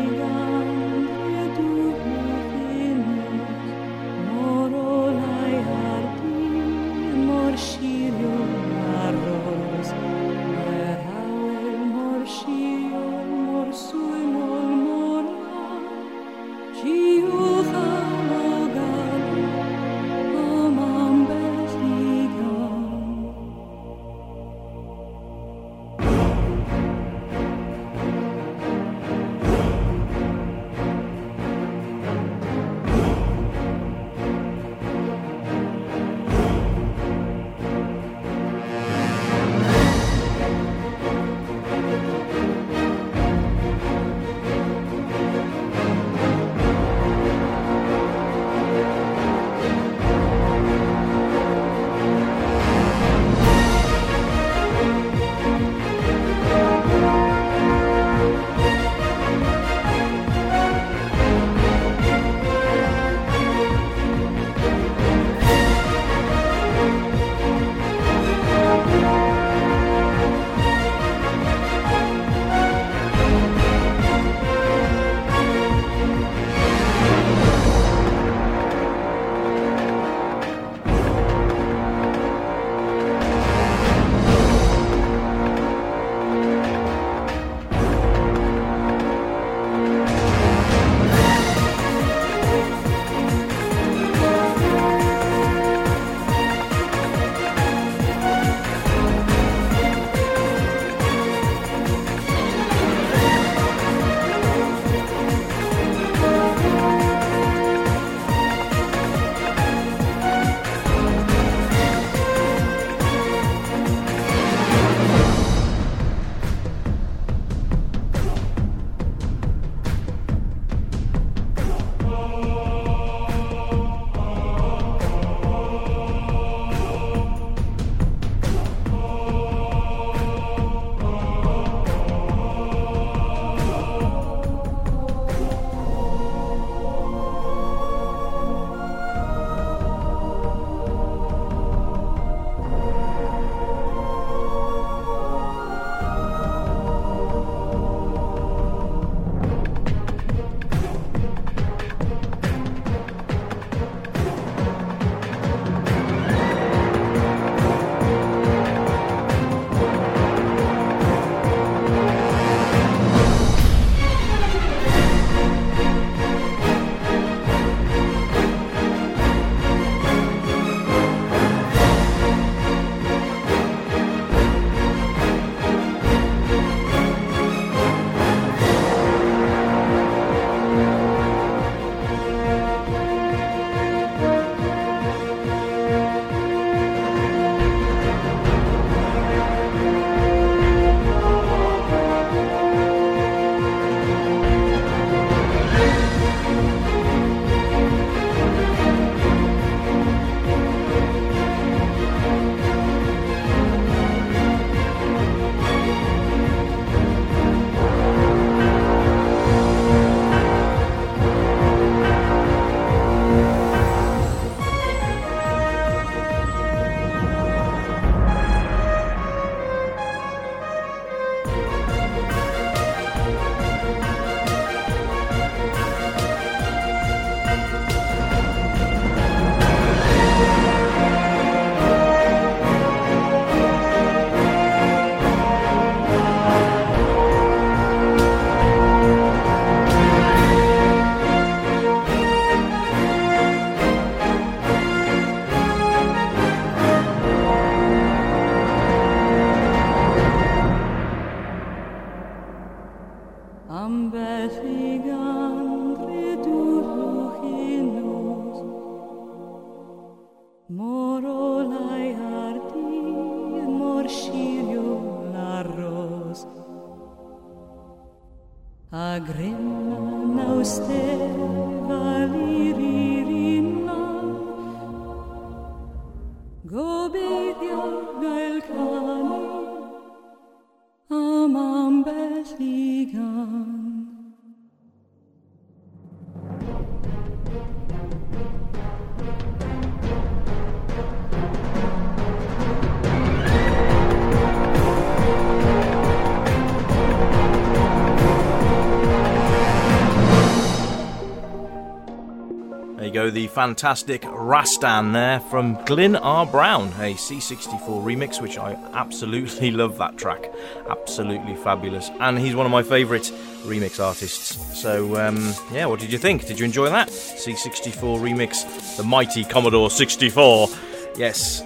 There 303.21 303.27
you 303.27 303.31
go, 303.33 303.35
the 303.35 303.47
fantastic 303.49 304.23
Rastan 304.23 305.13
there 305.13 305.39
from 305.41 305.75
Glyn 305.85 306.15
R. 306.15 306.43
Brown, 306.43 306.87
a 306.97 307.13
C64 307.13 308.03
remix, 308.03 308.41
which 308.41 308.57
I 308.57 308.73
absolutely 308.93 309.69
love 309.81 309.99
that 309.99 310.17
track. 310.17 310.51
Absolutely 310.89 311.55
fabulous. 311.57 312.09
And 312.19 312.39
he's 312.39 312.55
one 312.55 312.65
of 312.65 312.71
my 312.71 312.81
favourite 312.81 313.31
remix 313.61 314.03
artists. 314.03 314.57
So, 314.75 315.17
um, 315.17 315.53
yeah, 315.71 315.85
what 315.85 315.99
did 315.99 316.11
you 316.11 316.17
think? 316.17 316.47
Did 316.47 316.57
you 316.57 316.65
enjoy 316.65 316.89
that? 316.89 317.09
C64 317.09 318.19
remix, 318.19 318.97
the 318.97 319.03
mighty 319.03 319.43
Commodore 319.43 319.91
64. 319.91 320.67
Yes. 321.15 321.61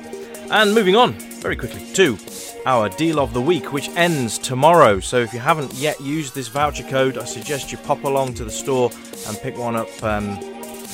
And 0.52 0.76
moving 0.76 0.98
on, 0.98 1.14
very 1.40 1.56
quickly, 1.56 1.86
to 1.94 2.18
our 2.66 2.90
deal 2.90 3.18
of 3.18 3.34
the 3.34 3.42
week, 3.42 3.72
which 3.72 3.88
ends 3.92 4.38
tomorrow. 4.38 5.00
So 5.00 5.20
if 5.20 5.32
you 5.32 5.40
haven't 5.40 5.74
yet 5.76 6.02
used 6.02 6.36
this 6.36 6.50
voucher 6.50 6.84
code, 6.84 7.18
I 7.18 7.24
suggest 7.24 7.72
you 7.72 7.78
pop 7.78 8.04
along 8.04 8.34
to 8.34 8.44
the 8.44 8.52
store 8.52 8.92
and 9.28 9.38
pick 9.38 9.58
one 9.58 9.78
up 9.78 10.04
um, 10.04 10.38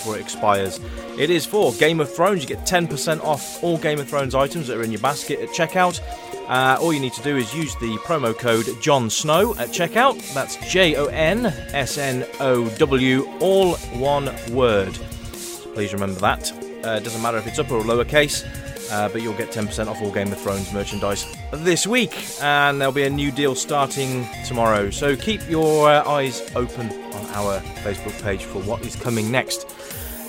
before 0.01 0.17
it 0.17 0.22
expires. 0.22 0.79
It 1.20 1.29
is 1.29 1.46
for 1.46 1.72
Game 1.74 2.00
of 2.00 2.13
Thrones. 2.13 2.41
You 2.41 2.48
get 2.48 2.65
10% 2.65 3.24
off 3.24 3.63
all 3.63 3.77
Game 3.77 4.00
of 4.00 4.10
Thrones 4.10 4.34
items 4.34 4.67
that 4.67 4.77
are 4.77 4.84
in 4.84 4.91
your 4.91 5.01
basket 5.01 5.39
at 5.39 5.50
checkout. 5.50 6.01
Uh, 6.48 6.77
all 6.81 6.91
you 6.91 7.00
need 7.00 7.13
to 7.13 7.22
do 7.22 7.38
is 7.38 7.53
use 7.53 7.75
the 7.75 7.96
promo 7.98 8.38
code 8.38 8.65
Jon 8.81 9.10
Snow 9.12 9.51
at 9.55 9.70
checkout. 9.70 10.34
That's 10.34 10.58
J 10.72 10.96
O 10.96 11.05
N 11.05 11.46
S 11.46 12.00
N 12.00 12.25
O 12.39 12.67
W, 12.77 13.31
all 13.39 13.75
one 13.75 14.25
word. 14.51 14.93
So 15.34 15.70
please 15.74 15.93
remember 15.93 16.20
that. 16.22 16.51
Uh, 16.84 16.98
it 16.98 17.03
doesn't 17.03 17.22
matter 17.22 17.38
if 17.38 17.46
it's 17.46 17.60
upper 17.60 17.75
or 17.75 17.84
lowercase. 17.84 18.43
Uh, 18.91 19.08
but 19.08 19.22
you'll 19.22 19.38
get 19.38 19.50
10% 19.51 19.88
off 19.88 20.01
all 20.01 20.12
Game 20.12 20.34
of 20.34 20.38
Thrones 20.41 20.74
merchandise 20.74 21.25
this 21.53 21.88
week, 21.88 22.13
and 22.41 22.81
there'll 22.81 22.93
be 22.93 23.03
a 23.03 23.10
new 23.10 23.31
deal 23.31 23.55
starting 23.55 24.27
tomorrow. 24.46 24.90
So 24.90 25.16
keep 25.16 25.50
your 25.50 25.90
uh, 25.90 26.05
eyes 26.09 26.42
open 26.57 26.92
on 26.92 27.25
our 27.27 27.61
Facebook 27.83 28.22
page 28.22 28.44
for 28.44 28.59
what 28.64 28.81
is 28.81 28.98
coming 28.98 29.31
next. 29.31 29.66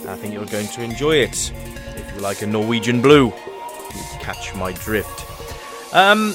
I 0.06 0.16
think 0.16 0.34
you're 0.34 0.46
going 0.46 0.68
to 0.68 0.82
enjoy 0.82 1.16
it. 1.16 1.52
If 1.96 2.14
you 2.14 2.20
like 2.20 2.42
a 2.42 2.46
Norwegian 2.46 3.00
blue, 3.00 3.26
you 3.26 4.02
catch 4.20 4.54
my 4.54 4.72
drift. 4.72 5.26
Um, 5.94 6.34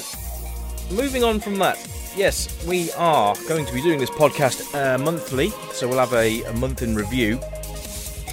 moving 0.90 1.24
on 1.24 1.40
from 1.40 1.56
that, 1.58 1.78
yes, 2.16 2.64
we 2.66 2.90
are 2.92 3.34
going 3.48 3.66
to 3.66 3.72
be 3.72 3.82
doing 3.82 3.98
this 3.98 4.10
podcast 4.10 4.74
uh, 4.74 4.98
monthly, 4.98 5.50
so 5.72 5.88
we'll 5.88 5.98
have 5.98 6.12
a, 6.12 6.42
a 6.44 6.52
month 6.54 6.82
in 6.82 6.94
review. 6.94 7.40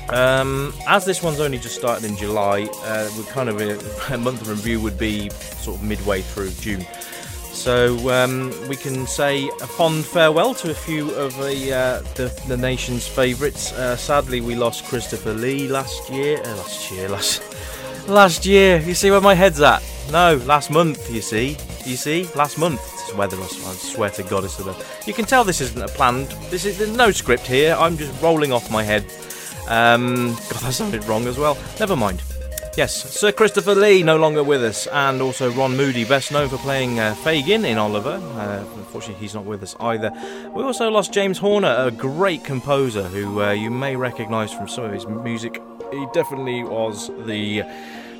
Um, 0.10 0.71
as 0.88 1.04
this 1.06 1.24
one's 1.24 1.39
only 1.39 1.58
just 1.58 1.76
started 1.76 2.06
in 2.08 2.15
July, 2.15 2.69
uh, 2.84 3.10
we 3.17 3.24
kind 3.26 3.50
of 3.50 3.60
a, 3.60 4.13
a 4.13 4.17
month 4.17 4.43
in 4.43 4.50
review 4.50 4.80
would 4.82 4.98
be 4.98 5.30
sort 5.30 5.78
of 5.78 5.84
midway 5.84 6.21
through 6.21 6.52
June. 6.52 6.86
So 7.56 7.98
um, 8.12 8.52
we 8.68 8.76
can 8.76 9.08
say 9.08 9.48
a 9.48 9.65
fond 9.65 10.06
farewell 10.06 10.54
to 10.56 10.72
a 10.72 10.74
few 10.74 11.10
of 11.12 11.36
the 11.38 11.74
uh, 11.74 12.02
the, 12.13 12.28
the 12.48 12.58
nation's 12.58 13.08
favourites. 13.08 13.72
Uh, 13.72 13.96
sadly, 13.96 14.41
we 14.41 14.56
lost 14.56 14.84
Christopher 14.86 15.34
Lee 15.34 15.68
last 15.70 16.10
year. 16.12 16.41
Uh, 16.44 16.56
last 16.58 16.91
year, 16.91 17.10
last 17.10 17.41
last 18.08 18.46
year. 18.46 18.80
You 18.82 18.94
see 18.94 19.10
where 19.10 19.22
my 19.22 19.34
head's 19.34 19.62
at? 19.62 19.82
No, 20.12 20.36
last 20.46 20.70
month. 20.70 21.10
You 21.10 21.22
see, 21.22 21.58
you 21.86 21.96
see, 21.96 22.28
last 22.36 22.60
month. 22.60 22.82
It's 22.94 23.15
weather. 23.15 23.38
I 23.38 23.48
swear 23.48 24.10
to 24.12 24.24
God, 24.24 24.44
it's 24.44 24.58
the. 24.58 24.86
You 25.08 25.13
can 25.13 25.26
tell 25.26 25.46
this 25.46 25.62
isn't 25.62 25.82
a 25.82 25.88
planned. 25.88 26.28
This 26.52 26.65
is 26.65 26.78
there's 26.78 26.96
no 26.96 27.10
script 27.10 27.48
here. 27.48 27.76
I'm 27.80 27.98
just 27.98 28.22
rolling 28.22 28.52
off 28.52 28.70
my 28.70 28.84
head. 28.84 29.06
Um, 29.70 30.34
God, 30.34 30.62
that 30.62 30.74
sounded 30.74 31.06
wrong 31.06 31.26
as 31.26 31.38
well. 31.38 31.58
Never 31.80 31.96
mind. 31.96 32.22
Yes, 32.78 33.18
Sir 33.18 33.32
Christopher 33.32 33.74
Lee 33.74 34.04
no 34.04 34.18
longer 34.18 34.44
with 34.44 34.62
us, 34.62 34.86
and 34.88 35.22
also 35.22 35.50
Ron 35.50 35.78
Moody, 35.78 36.04
best 36.04 36.34
known 36.34 36.50
for 36.50 36.58
playing 36.58 37.00
uh, 37.00 37.16
Fagin 37.16 37.64
in 37.64 37.78
Oliver. 37.78 38.20
Uh, 38.36 38.66
unfortunately, 38.76 39.22
he's 39.22 39.34
not 39.34 39.46
with 39.46 39.64
us 39.64 39.78
either. 39.80 40.12
We 40.54 40.62
also 40.62 40.90
lost 40.90 41.14
James 41.14 41.38
Horner, 41.38 41.74
a 41.78 41.90
great 41.90 42.44
composer 42.44 43.04
who 43.04 43.42
uh, 43.42 43.52
you 43.52 43.72
may 43.72 43.96
recognise 43.96 44.52
from 44.52 44.68
some 44.68 44.84
of 44.84 44.92
his 44.92 45.08
music. 45.08 45.62
He 45.94 46.06
definitely 46.14 46.66
was 46.66 47.10
the 47.26 47.64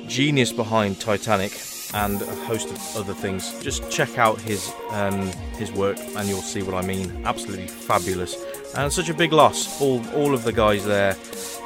genius 0.06 0.54
behind 0.54 1.00
Titanic 1.02 1.52
and 1.92 2.22
a 2.22 2.34
host 2.46 2.70
of 2.70 2.96
other 2.96 3.12
things. 3.12 3.62
Just 3.62 3.90
check 3.90 4.16
out 4.16 4.40
his 4.40 4.72
um, 4.90 5.30
his 5.58 5.70
work, 5.70 5.98
and 5.98 6.28
you'll 6.28 6.40
see 6.40 6.62
what 6.62 6.74
I 6.74 6.80
mean. 6.80 7.26
Absolutely 7.26 7.68
fabulous, 7.68 8.34
and 8.74 8.92
such 8.92 9.08
a 9.08 9.14
big 9.14 9.32
loss. 9.32 9.80
All 9.80 10.04
all 10.14 10.34
of 10.34 10.44
the 10.44 10.52
guys 10.52 10.84
there. 10.84 11.16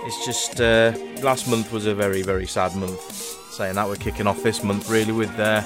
It's 0.03 0.25
just 0.25 0.61
uh, 0.61 0.93
last 1.23 1.49
month 1.49 1.73
was 1.73 1.87
a 1.87 1.95
very 1.95 2.23
very 2.23 2.47
sad 2.47 2.75
month. 2.77 3.01
Saying 3.53 3.75
that 3.75 3.87
we're 3.87 3.97
kicking 3.97 4.27
off 4.27 4.43
this 4.43 4.63
month 4.63 4.89
really 4.89 5.13
with 5.13 5.37
uh, 5.39 5.63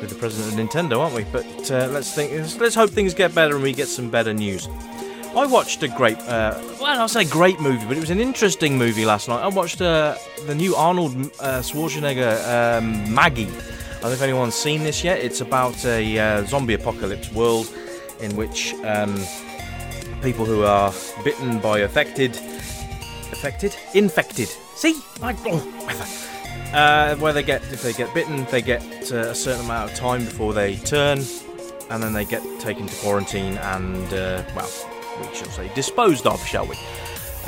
with 0.00 0.10
the 0.10 0.16
president 0.16 0.54
of 0.54 0.58
Nintendo, 0.58 1.00
aren't 1.00 1.14
we? 1.14 1.24
But 1.32 1.70
uh, 1.70 1.88
let's 1.88 2.14
think. 2.14 2.32
Let's 2.60 2.74
hope 2.74 2.90
things 2.90 3.14
get 3.14 3.34
better 3.34 3.54
and 3.54 3.62
we 3.62 3.72
get 3.72 3.88
some 3.88 4.10
better 4.10 4.32
news. 4.32 4.68
I 5.36 5.46
watched 5.46 5.82
a 5.82 5.88
great, 5.88 6.18
uh, 6.20 6.58
well, 6.80 7.00
I'll 7.00 7.06
say 7.06 7.24
great 7.24 7.60
movie, 7.60 7.84
but 7.86 7.96
it 7.96 8.00
was 8.00 8.10
an 8.10 8.18
interesting 8.18 8.78
movie 8.78 9.04
last 9.04 9.28
night. 9.28 9.40
I 9.40 9.48
watched 9.48 9.80
uh, 9.80 10.16
the 10.46 10.54
new 10.54 10.74
Arnold 10.74 11.12
uh, 11.38 11.60
Schwarzenegger 11.60 12.78
um, 12.78 13.14
Maggie. 13.14 13.46
I 13.46 14.00
don't 14.00 14.02
know 14.04 14.10
if 14.12 14.22
anyone's 14.22 14.54
seen 14.54 14.82
this 14.82 15.04
yet. 15.04 15.18
It's 15.18 15.40
about 15.40 15.84
a 15.84 16.18
uh, 16.18 16.44
zombie 16.44 16.74
apocalypse 16.74 17.30
world 17.32 17.70
in 18.20 18.34
which 18.36 18.74
um, 18.84 19.14
people 20.22 20.44
who 20.44 20.62
are 20.64 20.92
bitten 21.24 21.58
by 21.60 21.80
affected, 21.80 22.36
affected, 23.32 23.76
infected. 23.94 24.48
See, 24.48 25.00
I, 25.22 25.36
oh, 25.46 26.74
uh, 26.74 27.16
where 27.16 27.32
they 27.32 27.42
get 27.42 27.62
if 27.72 27.82
they 27.82 27.92
get 27.92 28.12
bitten, 28.14 28.44
they 28.50 28.62
get 28.62 28.82
uh, 29.12 29.30
a 29.30 29.34
certain 29.34 29.64
amount 29.64 29.90
of 29.90 29.96
time 29.96 30.24
before 30.24 30.52
they 30.52 30.76
turn, 30.76 31.18
and 31.90 32.02
then 32.02 32.12
they 32.12 32.24
get 32.24 32.42
taken 32.60 32.86
to 32.86 32.94
quarantine 32.96 33.56
and 33.58 34.12
uh, 34.12 34.42
well, 34.54 34.70
we 35.20 35.34
shall 35.34 35.50
say 35.50 35.72
disposed 35.74 36.26
of, 36.26 36.44
shall 36.44 36.66
we? 36.66 36.76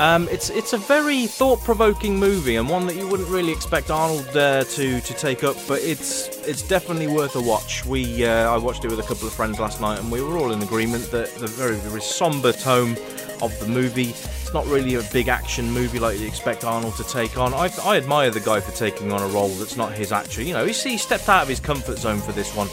Um, 0.00 0.28
it's 0.30 0.48
it's 0.48 0.72
a 0.72 0.78
very 0.78 1.26
thought-provoking 1.26 2.18
movie 2.18 2.56
and 2.56 2.66
one 2.70 2.86
that 2.86 2.96
you 2.96 3.06
wouldn't 3.06 3.28
really 3.28 3.52
expect 3.52 3.90
Arnold 3.90 4.34
uh, 4.34 4.64
to 4.64 4.98
to 4.98 5.14
take 5.14 5.44
up, 5.44 5.56
but 5.68 5.82
it's 5.82 6.28
it's 6.48 6.62
definitely 6.62 7.06
worth 7.06 7.36
a 7.36 7.40
watch. 7.42 7.84
We 7.84 8.24
uh, 8.24 8.50
I 8.50 8.56
watched 8.56 8.82
it 8.82 8.90
with 8.90 8.98
a 8.98 9.02
couple 9.02 9.28
of 9.28 9.34
friends 9.34 9.60
last 9.60 9.78
night, 9.82 9.98
and 9.98 10.10
we 10.10 10.22
were 10.22 10.38
all 10.38 10.52
in 10.52 10.62
agreement 10.62 11.10
that 11.10 11.28
the 11.34 11.48
very 11.48 11.76
very 11.76 12.00
somber 12.00 12.50
tone 12.50 12.96
of 13.42 13.52
the 13.60 13.66
movie. 13.68 14.08
It's 14.08 14.54
not 14.54 14.66
really 14.68 14.94
a 14.94 15.02
big 15.12 15.28
action 15.28 15.70
movie 15.70 15.98
like 15.98 16.18
you 16.18 16.26
expect 16.26 16.64
Arnold 16.64 16.96
to 16.96 17.04
take 17.04 17.36
on. 17.36 17.52
I, 17.52 17.68
I 17.84 17.98
admire 17.98 18.30
the 18.30 18.40
guy 18.40 18.60
for 18.60 18.72
taking 18.72 19.12
on 19.12 19.20
a 19.20 19.28
role 19.28 19.50
that's 19.50 19.76
not 19.76 19.92
his 19.92 20.12
actual. 20.12 20.44
You 20.44 20.54
know, 20.54 20.64
he, 20.64 20.72
he 20.72 20.96
stepped 20.96 21.28
out 21.28 21.42
of 21.42 21.48
his 21.48 21.60
comfort 21.60 21.98
zone 21.98 22.20
for 22.20 22.32
this 22.32 22.56
one. 22.56 22.68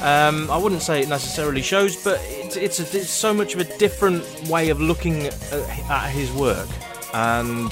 Um, 0.00 0.50
I 0.50 0.56
wouldn't 0.56 0.82
say 0.82 1.02
it 1.02 1.08
necessarily 1.08 1.62
shows, 1.62 2.02
but 2.02 2.20
it's 2.24 2.56
it's, 2.56 2.80
a, 2.80 2.98
it's 2.98 3.10
so 3.10 3.34
much 3.34 3.54
of 3.54 3.60
a 3.60 3.78
different 3.78 4.24
way 4.48 4.70
of 4.70 4.80
looking 4.80 5.26
at, 5.26 5.52
at 5.52 6.08
his 6.08 6.32
work. 6.32 6.68
And 7.12 7.70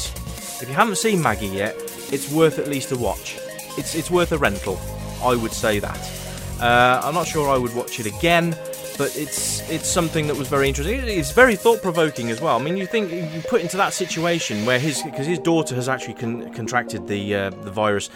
if 0.61 0.67
you 0.69 0.75
haven't 0.75 0.97
seen 0.97 1.23
Maggie 1.23 1.47
yet, 1.47 1.75
it's 2.13 2.31
worth 2.31 2.59
at 2.59 2.69
least 2.69 2.93
a 2.93 2.97
watch. 2.97 3.39
It's 3.79 3.95
it's 3.95 4.11
worth 4.11 4.33
a 4.33 4.39
rental. 4.39 4.79
I 5.23 5.37
would 5.37 5.53
say 5.53 5.79
that. 5.79 6.11
Uh, 6.61 7.01
I'm 7.03 7.15
not 7.15 7.27
sure 7.27 7.49
I 7.49 7.57
would 7.57 7.75
watch 7.75 7.99
it 8.01 8.07
again, 8.07 8.51
but 8.99 9.17
it's 9.17 9.69
it's 9.71 9.89
something 9.89 10.27
that 10.27 10.37
was 10.37 10.49
very 10.49 10.69
interesting. 10.69 11.01
It's 11.07 11.31
very 11.31 11.57
thought 11.57 11.81
provoking 11.81 12.31
as 12.31 12.41
well. 12.41 12.59
I 12.59 12.63
mean, 12.63 12.77
you 12.77 12.87
think 12.87 13.13
you 13.13 13.41
put 13.49 13.63
into 13.63 13.77
that 13.79 13.95
situation 13.95 14.67
where 14.67 14.79
his 14.79 15.03
because 15.03 15.27
his 15.27 15.39
daughter 15.39 15.75
has 15.77 15.89
actually 15.89 16.15
con- 16.15 16.53
contracted 16.53 17.07
the 17.07 17.35
uh, 17.35 17.51
the 17.51 17.71
virus, 17.71 18.11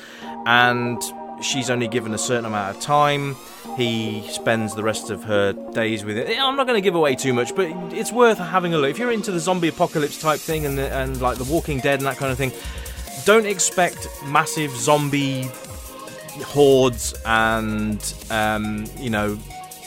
and 0.45 1.01
she's 1.43 1.71
only 1.71 1.89
given 1.89 2.15
a 2.15 2.19
certain 2.19 2.45
amount 2.45 2.77
of 2.77 2.83
time. 2.83 3.37
He 3.77 4.27
spends 4.29 4.75
the 4.75 4.83
rest 4.83 5.11
of 5.11 5.25
her 5.25 5.53
days 5.73 6.05
with 6.05 6.19
it. 6.19 6.39
I'm 6.39 6.57
not 6.57 6.67
going 6.67 6.77
to 6.77 6.85
give 6.85 6.95
away 6.95 7.15
too 7.15 7.33
much, 7.33 7.55
but 7.55 7.69
it's 7.93 8.13
worth 8.13 8.39
having 8.39 8.75
a 8.75 8.79
look. 8.79 8.91
If 8.91 8.99
you're 8.99 9.13
into 9.13 9.33
the 9.33 9.41
zombie 9.41 9.69
apocalypse 9.69 10.21
type 10.21 10.41
thing 10.41 10.67
and 10.67 10.79
and 10.79 11.21
like 11.21 11.39
The 11.39 11.45
Walking 11.45 11.79
Dead 11.81 11.99
and 11.99 12.07
that 12.07 12.17
kind 12.17 12.33
of 12.33 12.39
thing, 12.39 12.53
don't 13.25 13.47
expect 13.47 14.09
massive 14.27 14.71
zombie 14.73 15.49
hordes 16.45 17.15
and 17.27 18.15
um, 18.31 18.87
you 18.99 19.11
know 19.11 19.39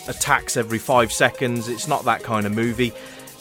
attacks 0.07 0.57
every 0.57 0.79
five 0.79 1.11
seconds. 1.11 1.67
It's 1.67 1.87
not 1.87 2.05
that 2.05 2.23
kind 2.23 2.45
of 2.45 2.53
movie. 2.53 2.93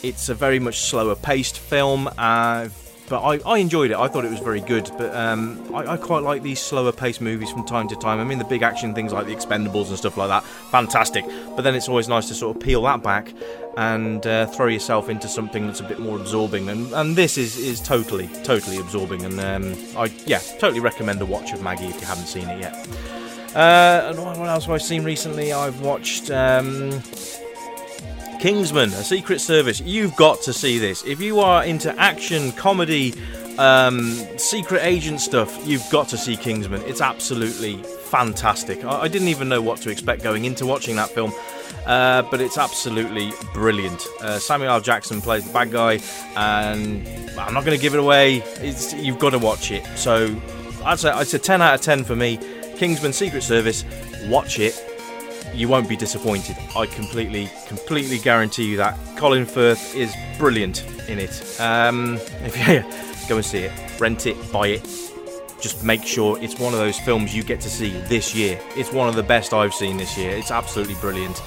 It's 0.02 0.28
a 0.28 0.34
very 0.34 0.58
much 0.58 0.80
slower 0.80 1.14
paced 1.14 1.58
film. 1.58 2.08
Uh, 2.18 2.68
but 3.08 3.22
I, 3.22 3.38
I 3.46 3.58
enjoyed 3.58 3.90
it. 3.90 3.96
I 3.96 4.08
thought 4.08 4.24
it 4.24 4.30
was 4.30 4.40
very 4.40 4.60
good. 4.60 4.90
But 4.96 5.14
um, 5.14 5.74
I, 5.74 5.92
I 5.92 5.96
quite 5.96 6.22
like 6.22 6.42
these 6.42 6.60
slower 6.60 6.92
paced 6.92 7.20
movies 7.20 7.50
from 7.50 7.64
time 7.64 7.88
to 7.88 7.96
time. 7.96 8.18
I 8.18 8.24
mean, 8.24 8.38
the 8.38 8.44
big 8.44 8.62
action 8.62 8.94
things 8.94 9.12
like 9.12 9.26
the 9.26 9.34
Expendables 9.34 9.88
and 9.88 9.98
stuff 9.98 10.16
like 10.16 10.28
that, 10.28 10.44
fantastic. 10.70 11.24
But 11.54 11.62
then 11.62 11.74
it's 11.74 11.88
always 11.88 12.08
nice 12.08 12.28
to 12.28 12.34
sort 12.34 12.56
of 12.56 12.62
peel 12.62 12.82
that 12.82 13.02
back 13.02 13.32
and 13.76 14.26
uh, 14.26 14.46
throw 14.46 14.68
yourself 14.68 15.08
into 15.08 15.28
something 15.28 15.66
that's 15.66 15.80
a 15.80 15.84
bit 15.84 15.98
more 15.98 16.16
absorbing. 16.16 16.68
And, 16.68 16.92
and 16.94 17.16
this 17.16 17.36
is, 17.36 17.58
is 17.58 17.80
totally, 17.80 18.28
totally 18.42 18.78
absorbing. 18.78 19.24
And 19.24 19.40
um, 19.40 19.76
I, 19.96 20.06
yeah, 20.26 20.38
totally 20.58 20.80
recommend 20.80 21.20
a 21.20 21.26
watch 21.26 21.52
of 21.52 21.62
Maggie 21.62 21.86
if 21.86 22.00
you 22.00 22.06
haven't 22.06 22.26
seen 22.26 22.48
it 22.48 22.60
yet. 22.60 22.74
Uh, 23.54 24.08
and 24.10 24.18
what 24.18 24.48
else 24.48 24.64
have 24.64 24.74
I 24.74 24.78
seen 24.78 25.04
recently? 25.04 25.52
I've 25.52 25.80
watched. 25.80 26.30
Um, 26.30 27.02
Kingsman, 28.44 28.90
a 28.90 29.02
Secret 29.02 29.40
Service. 29.40 29.80
You've 29.80 30.14
got 30.16 30.42
to 30.42 30.52
see 30.52 30.76
this. 30.76 31.02
If 31.06 31.18
you 31.18 31.40
are 31.40 31.64
into 31.64 31.98
action, 31.98 32.52
comedy, 32.52 33.14
um, 33.56 34.12
secret 34.36 34.84
agent 34.84 35.22
stuff, 35.22 35.66
you've 35.66 35.88
got 35.90 36.08
to 36.08 36.18
see 36.18 36.36
Kingsman. 36.36 36.82
It's 36.82 37.00
absolutely 37.00 37.78
fantastic. 37.82 38.84
I, 38.84 39.00
I 39.00 39.08
didn't 39.08 39.28
even 39.28 39.48
know 39.48 39.62
what 39.62 39.80
to 39.80 39.90
expect 39.90 40.22
going 40.22 40.44
into 40.44 40.66
watching 40.66 40.94
that 40.96 41.08
film. 41.08 41.32
Uh, 41.86 42.20
but 42.30 42.42
it's 42.42 42.58
absolutely 42.58 43.32
brilliant. 43.54 44.06
Uh, 44.20 44.38
Samuel 44.38 44.72
L. 44.72 44.80
Jackson 44.82 45.22
plays 45.22 45.46
the 45.46 45.52
bad 45.54 45.72
guy, 45.72 45.98
and 46.36 47.08
I'm 47.38 47.54
not 47.54 47.64
going 47.64 47.78
to 47.78 47.82
give 47.82 47.94
it 47.94 48.00
away. 48.00 48.42
It's, 48.56 48.92
you've 48.92 49.18
got 49.18 49.30
to 49.30 49.38
watch 49.38 49.70
it. 49.70 49.86
So 49.96 50.38
I'd 50.84 50.98
say 50.98 51.18
it's 51.18 51.32
a 51.32 51.38
10 51.38 51.62
out 51.62 51.76
of 51.76 51.80
10 51.80 52.04
for 52.04 52.14
me. 52.14 52.38
Kingsman 52.76 53.14
Secret 53.14 53.42
Service, 53.42 53.86
watch 54.28 54.58
it 54.58 54.93
you 55.54 55.68
won't 55.68 55.88
be 55.88 55.96
disappointed. 55.96 56.56
I 56.76 56.86
completely, 56.86 57.50
completely 57.66 58.18
guarantee 58.18 58.64
you 58.64 58.76
that. 58.78 58.98
Colin 59.16 59.46
Firth 59.46 59.94
is 59.94 60.14
brilliant 60.38 60.84
in 61.08 61.18
it. 61.18 61.60
Um, 61.60 62.14
if 62.42 63.28
go 63.28 63.36
and 63.36 63.44
see 63.44 63.60
it, 63.60 64.00
rent 64.00 64.26
it, 64.26 64.52
buy 64.52 64.68
it. 64.68 64.82
Just 65.60 65.82
make 65.82 66.02
sure 66.02 66.38
it's 66.42 66.58
one 66.58 66.74
of 66.74 66.78
those 66.78 66.98
films 66.98 67.34
you 67.34 67.42
get 67.42 67.60
to 67.60 67.70
see 67.70 67.90
this 68.02 68.34
year. 68.34 68.60
It's 68.76 68.92
one 68.92 69.08
of 69.08 69.14
the 69.14 69.22
best 69.22 69.54
I've 69.54 69.72
seen 69.72 69.96
this 69.96 70.18
year. 70.18 70.30
It's 70.30 70.50
absolutely 70.50 70.94
brilliant. 70.96 71.42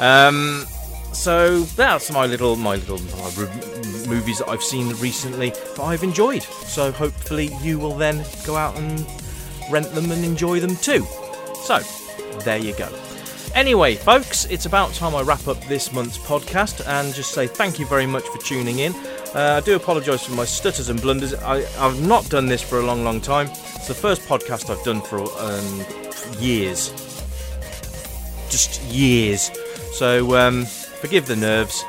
Um, 0.00 0.66
so 1.12 1.60
that's 1.60 2.10
my 2.10 2.26
little, 2.26 2.56
my 2.56 2.76
little 2.76 2.98
movies 4.08 4.38
that 4.38 4.48
I've 4.48 4.62
seen 4.62 4.88
recently 4.96 5.50
that 5.50 5.80
I've 5.80 6.02
enjoyed. 6.02 6.42
So 6.42 6.90
hopefully 6.90 7.50
you 7.62 7.78
will 7.78 7.94
then 7.94 8.24
go 8.44 8.56
out 8.56 8.76
and 8.76 9.06
rent 9.70 9.92
them 9.94 10.10
and 10.10 10.24
enjoy 10.24 10.60
them 10.60 10.76
too. 10.76 11.06
So 11.62 11.80
there 12.44 12.58
you 12.58 12.74
go. 12.74 12.88
Anyway, 13.54 13.96
folks, 13.96 14.44
it's 14.44 14.66
about 14.66 14.94
time 14.94 15.14
I 15.14 15.22
wrap 15.22 15.48
up 15.48 15.60
this 15.64 15.92
month's 15.92 16.18
podcast 16.18 16.86
and 16.86 17.12
just 17.12 17.32
say 17.32 17.48
thank 17.48 17.80
you 17.80 17.86
very 17.86 18.06
much 18.06 18.22
for 18.24 18.38
tuning 18.38 18.78
in. 18.78 18.94
Uh, 19.34 19.58
I 19.58 19.60
do 19.60 19.74
apologise 19.74 20.24
for 20.24 20.34
my 20.34 20.44
stutters 20.44 20.88
and 20.88 21.00
blunders. 21.02 21.34
I, 21.34 21.62
have 21.62 22.00
not 22.00 22.28
done 22.30 22.46
this 22.46 22.62
for 22.62 22.78
a 22.78 22.86
long, 22.86 23.02
long 23.02 23.20
time. 23.20 23.48
It's 23.48 23.88
the 23.88 23.94
first 23.94 24.22
podcast 24.22 24.70
I've 24.70 24.84
done 24.84 25.00
for 25.00 25.18
um, 25.40 26.40
years. 26.40 26.90
Just 28.50 28.82
years. 28.82 29.50
So 29.94 30.36
um, 30.36 30.64
forgive 30.64 31.26
the 31.26 31.36
nerves, 31.36 31.84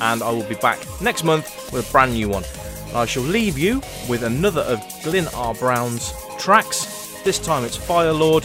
and 0.00 0.20
I 0.20 0.30
will 0.30 0.44
be 0.44 0.56
back 0.56 0.80
next 1.00 1.22
month 1.22 1.72
with 1.72 1.88
a 1.88 1.92
brand 1.92 2.14
new 2.14 2.28
one. 2.28 2.44
I 2.92 3.06
shall 3.06 3.22
leave 3.22 3.56
you 3.56 3.80
with 4.08 4.24
another 4.24 4.62
of 4.62 4.82
Glyn 5.04 5.28
R. 5.34 5.54
Brown's 5.54 6.12
tracks. 6.38 7.22
This 7.22 7.38
time 7.38 7.64
it's 7.64 7.76
Fire 7.76 8.12
Lord 8.12 8.44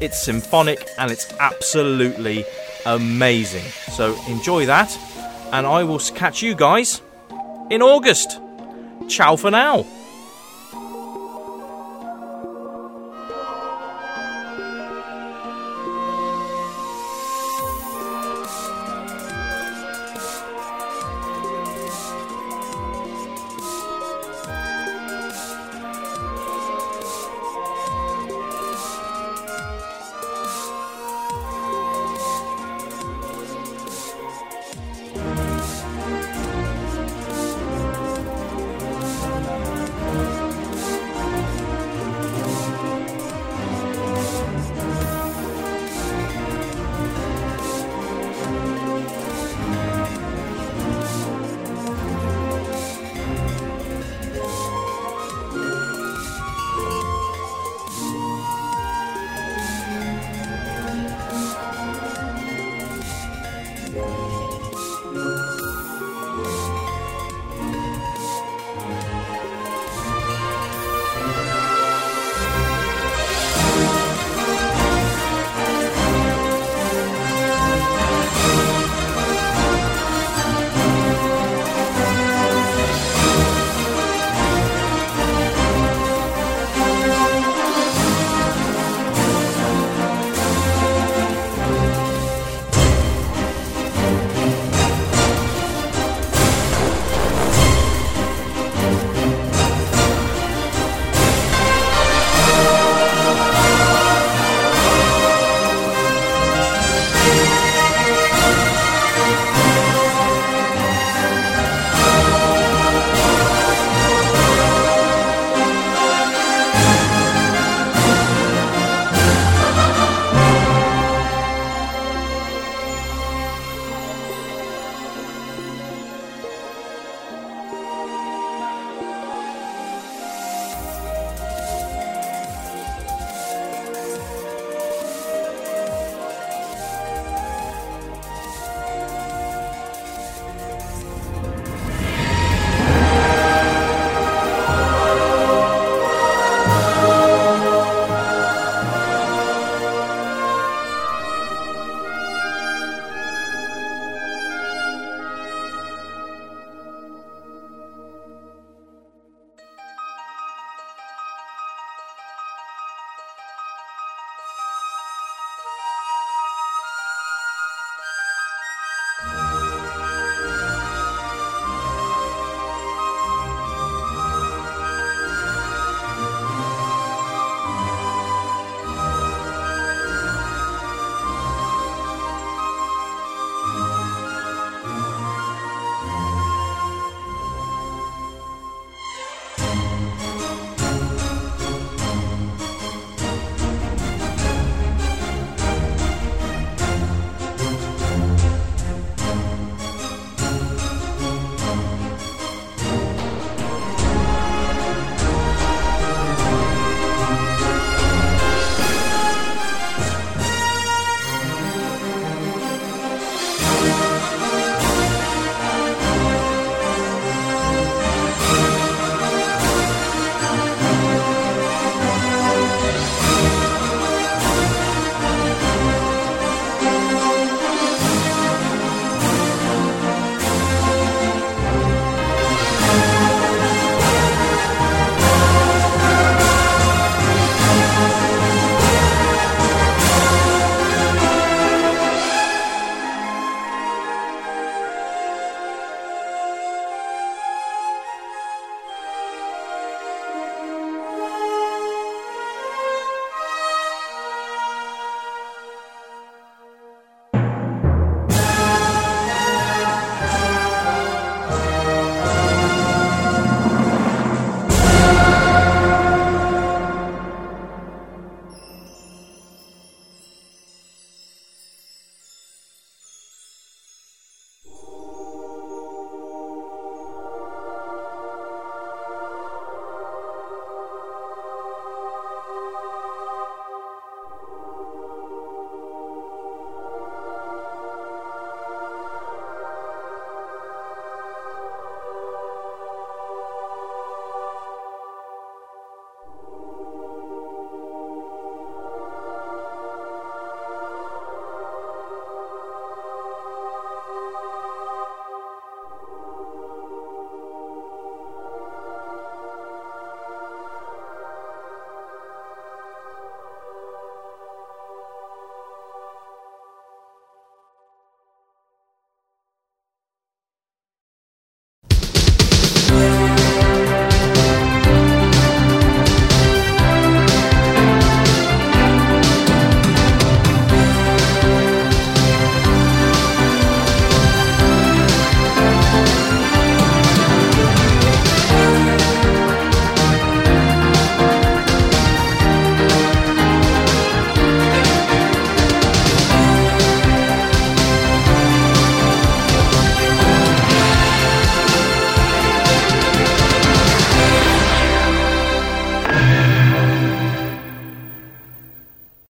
it's 0.00 0.22
symphonic 0.22 0.88
and 0.98 1.10
it's 1.10 1.32
absolutely 1.40 2.44
amazing. 2.86 3.64
So 3.92 4.16
enjoy 4.26 4.66
that, 4.66 4.96
and 5.52 5.66
I 5.66 5.84
will 5.84 5.98
catch 5.98 6.42
you 6.42 6.54
guys 6.54 7.02
in 7.70 7.82
August. 7.82 8.40
Ciao 9.08 9.36
for 9.36 9.50
now. 9.50 9.86